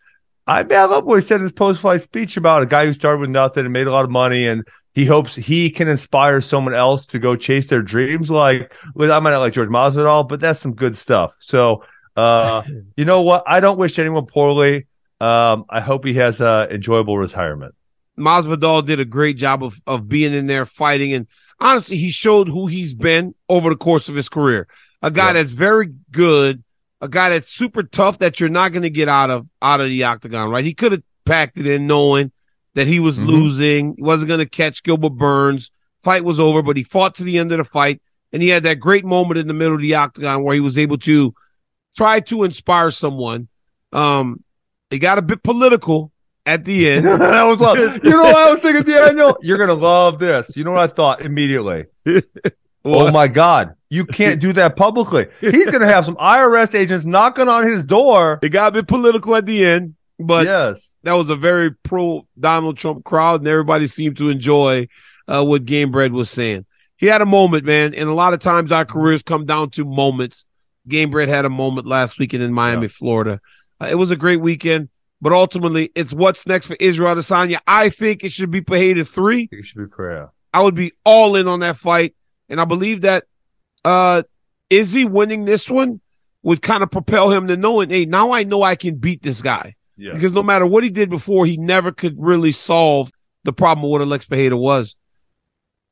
I 0.47 0.63
man, 0.63 0.79
I 0.79 0.85
love 0.85 1.05
what 1.05 1.17
he 1.17 1.21
said 1.21 1.37
in 1.37 1.43
his 1.43 1.53
post 1.53 1.81
fight 1.83 2.03
speech 2.03 2.37
about 2.37 2.63
a 2.63 2.67
guy 2.67 2.87
who 2.87 2.93
started 2.95 3.21
with 3.21 3.31
nothing 3.31 3.65
and 3.65 3.73
made 3.73 3.87
a 3.87 3.93
lot 3.93 4.05
of 4.05 4.11
money 4.11 4.47
and. 4.47 4.65
He 4.95 5.07
hopes 5.07 5.35
he 5.35 5.71
can 5.71 5.89
inspire 5.89 6.43
someone 6.43 6.75
else 6.75 7.07
to 7.07 7.19
go 7.19 7.35
chase 7.35 7.69
their 7.69 7.81
dreams. 7.81 8.31
Like, 8.31 8.75
I 9.01 9.21
might 9.21 9.31
not 9.31 9.39
like 9.39 9.55
George 9.55 9.71
Masvidal, 9.71 10.29
but 10.29 10.39
that's 10.39 10.61
some 10.61 10.75
good 10.75 10.99
stuff. 10.99 11.33
So, 11.41 11.83
uh, 12.17 12.63
you 12.97 13.05
know 13.05 13.23
what? 13.23 13.45
I 13.47 13.61
don't 13.61 13.79
wish 13.79 13.99
anyone 13.99 14.27
poorly. 14.27 14.87
Um, 15.21 15.65
I 15.71 15.81
hope 15.81 16.05
he 16.05 16.15
has 16.15 16.41
a 16.41 16.67
enjoyable 16.71 17.17
retirement. 17.17 17.75
Masvidal 18.19 18.85
did 18.85 19.01
a 19.01 19.05
great 19.05 19.37
job 19.37 19.63
of 19.65 19.81
of 19.87 20.09
being 20.09 20.33
in 20.35 20.47
there 20.47 20.67
fighting, 20.67 21.13
and 21.15 21.27
honestly, 21.61 21.97
he 21.97 22.11
showed 22.11 22.49
who 22.49 22.67
he's 22.67 22.95
been 22.95 23.35
over 23.49 23.71
the 23.71 23.77
course 23.77 24.09
of 24.09 24.15
his 24.17 24.29
career. 24.29 24.67
A 25.03 25.11
guy 25.11 25.29
Yeah. 25.29 25.33
that's 25.35 25.51
very 25.53 25.89
good, 26.11 26.63
a 27.01 27.09
guy 27.09 27.31
that's 27.31 27.49
super 27.49 27.83
tough 27.83 28.19
that 28.19 28.39
you're 28.39 28.49
not 28.51 28.73
going 28.73 28.83
to 28.83 28.91
get 28.91 29.09
out 29.09 29.31
of 29.31 29.47
out 29.63 29.81
of 29.81 29.89
the 29.89 30.05
octagon. 30.05 30.51
Right? 30.51 30.65
He 30.65 30.75
could 30.75 30.93
have 30.93 31.03
packed 31.25 31.57
it 31.57 31.67
in 31.67 31.87
knowing 31.87 32.33
that 32.75 32.87
he 32.87 33.01
was 33.01 33.19
Mhm. 33.19 33.27
losing. 33.27 33.95
He 33.97 34.03
wasn't 34.03 34.29
going 34.29 34.41
to 34.41 34.47
catch 34.49 34.83
Gilbert 34.83 35.11
Burns. 35.17 35.71
Fight 36.03 36.25
was 36.25 36.41
over, 36.41 36.63
but 36.63 36.77
he 36.77 36.83
fought 36.85 37.15
to 37.17 37.25
the 37.25 37.39
end 37.39 37.53
of 37.53 37.59
the 37.59 37.65
fight, 37.65 38.03
and 38.33 38.43
he 38.43 38.49
had 38.49 38.65
that 38.65 38.81
great 38.81 39.05
moment 39.05 39.39
in 39.39 39.47
the 39.47 39.55
middle 39.55 39.75
of 39.77 39.81
the 39.81 39.95
octagon 39.95 40.43
where 40.43 40.55
he 40.55 40.61
was 40.61 40.77
able 40.79 40.99
to 40.99 41.33
try 41.95 42.21
to 42.21 42.45
inspire 42.45 42.91
someone. 42.91 43.49
Um, 43.93 44.43
he 44.91 44.99
got 44.99 45.19
a 45.19 45.23
bit 45.23 45.43
political 45.43 46.13
at 46.47 46.65
the 46.65 46.91
end. 46.91 47.07
that 47.07 47.43
was 47.45 47.61
love. 47.61 47.79
You 47.79 48.11
know 48.11 48.23
what 48.23 48.37
I 48.37 48.51
was 48.51 48.61
thinking, 48.61 48.85
Daniel? 48.85 49.37
You're 49.43 49.59
gonna 49.59 49.75
love 49.75 50.19
this. 50.19 50.57
You 50.57 50.65
know 50.65 50.73
what 50.73 50.91
I 50.91 50.95
thought 50.95 51.21
immediately? 51.23 51.87
Oh 52.85 53.11
my 53.13 53.29
God. 53.29 53.75
You 53.91 54.05
can't 54.05 54.41
do 54.41 54.53
that 54.55 54.77
publicly. 54.77 55.29
He's 55.41 55.71
gonna 55.71 55.87
have 55.87 56.05
some 56.05 56.17
IRS 56.17 56.75
agents 56.75 57.07
knocking 57.07 57.49
on 57.49 57.65
his 57.65 57.85
door. 57.85 58.41
It 58.43 58.49
got 58.49 58.73
a 58.73 58.73
bit 58.73 58.89
political 58.89 59.37
at 59.37 59.47
the 59.47 59.65
end, 59.65 59.95
but 60.19 60.47
yes. 60.47 60.93
that 61.03 61.13
was 61.13 61.31
a 61.31 61.37
very 61.37 61.73
pro 61.73 62.27
Donald 62.39 62.79
Trump 62.79 63.05
crowd, 63.05 63.41
and 63.41 63.49
everybody 63.49 63.87
seemed 63.87 64.17
to 64.17 64.31
enjoy 64.31 64.89
uh, 65.29 65.45
what 65.45 65.65
Gamebred 65.65 66.11
was 66.11 66.31
saying. 66.31 66.65
He 66.97 67.07
had 67.07 67.21
a 67.21 67.27
moment, 67.27 67.65
man, 67.65 67.95
and 67.95 68.09
a 68.09 68.15
lot 68.15 68.33
of 68.33 68.41
times 68.41 68.73
our 68.73 68.85
careers 68.85 69.23
come 69.23 69.45
down 69.47 69.71
to 69.71 69.85
moments. 69.85 70.47
Gamebred 70.89 71.29
had 71.29 71.45
a 71.45 71.51
moment 71.51 71.87
last 71.87 72.19
weekend 72.19 72.43
in 72.43 72.53
Miami, 72.53 72.89
Florida. 72.89 73.41
Uh, 73.81 73.87
it 73.91 73.95
was 73.95 74.11
a 74.11 74.17
great 74.17 74.41
weekend, 74.41 74.89
but 75.21 75.33
ultimately, 75.33 75.91
it's 75.95 76.13
what's 76.13 76.47
next 76.47 76.67
for 76.67 76.77
Israel 76.81 77.15
Adesanya. 77.15 77.59
I 77.67 77.89
think 77.89 78.25
it 78.25 78.33
should 78.33 78.51
be 78.51 78.61
Pereira 78.61 79.05
three. 79.05 79.49
It 79.51 79.65
should 79.65 79.79
be 79.79 79.87
prayer. 79.87 80.31
I 80.53 80.63
would 80.63 80.75
be 80.75 80.93
all 81.05 81.37
in 81.37 81.49
on 81.49 81.61
that 81.61 81.77
fight, 81.77 82.15
and 82.49 82.61
I 82.61 82.65
believe 82.65 83.03
that 83.03 83.25
uh 83.85 84.23
Izzy 84.71 85.05
winning 85.05 85.45
this 85.45 85.69
one 85.69 86.01
would 86.43 86.63
kind 86.63 86.83
of 86.83 86.91
propel 86.91 87.31
him 87.31 87.47
to 87.49 87.57
knowing, 87.57 87.91
hey, 87.91 88.07
now 88.07 88.33
I 88.33 88.43
know 88.43 88.63
I 88.63 88.75
can 88.75 88.97
beat 88.97 89.23
this 89.23 89.43
guy. 89.43 89.75
Yeah. 89.97 90.15
Because 90.15 90.33
no 90.33 90.43
matter 90.43 90.67
what 90.67 90.83
he 90.83 90.91
did 90.91 91.11
before, 91.11 91.47
he 91.47 91.57
never 91.57 91.93
could 91.93 92.17
really 92.19 92.53
solve 92.53 93.13
the 93.45 93.53
problem 93.53 93.85
of 93.85 93.91
what 93.91 94.01
Alex 94.01 94.27
Pereira 94.27 94.57
was. 94.57 94.97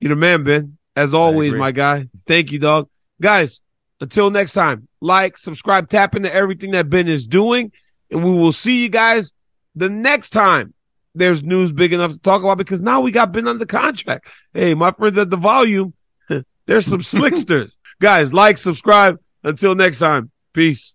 You're 0.00 0.11
the 0.11 0.16
man, 0.16 0.44
Ben. 0.44 0.79
As 0.96 1.14
always, 1.14 1.55
my 1.55 1.72
guy. 1.72 2.09
Thank 2.26 2.53
you, 2.53 2.59
dog. 2.59 2.88
Guys, 3.20 3.61
until 4.00 4.30
next 4.30 4.52
time, 4.52 4.88
like, 5.00 5.38
subscribe, 5.38 5.88
tap 5.88 6.14
into 6.16 6.32
everything 6.32 6.72
that 6.72 6.88
Ben 6.88 7.08
is 7.08 7.26
doing, 7.26 7.72
and 8.10 8.24
we 8.24 8.30
will 8.30 8.52
see 8.52 8.82
you 8.82 8.88
guys 8.88 9.32
the 9.74 9.90
next 9.90 10.30
time 10.30 10.74
there's 11.14 11.42
news 11.42 11.72
big 11.72 11.92
enough 11.92 12.12
to 12.12 12.18
talk 12.18 12.42
about 12.42 12.58
because 12.58 12.80
now 12.80 13.00
we 13.00 13.10
got 13.10 13.32
Ben 13.32 13.48
under 13.48 13.66
contract. 13.66 14.28
Hey, 14.54 14.74
my 14.74 14.92
friends 14.92 15.18
at 15.18 15.30
the 15.30 15.36
volume, 15.36 15.94
there's 16.66 16.86
some 16.86 17.00
slicksters. 17.02 17.76
guys, 18.00 18.32
like, 18.32 18.58
subscribe. 18.58 19.18
Until 19.42 19.74
next 19.74 19.98
time, 19.98 20.30
peace. 20.52 20.94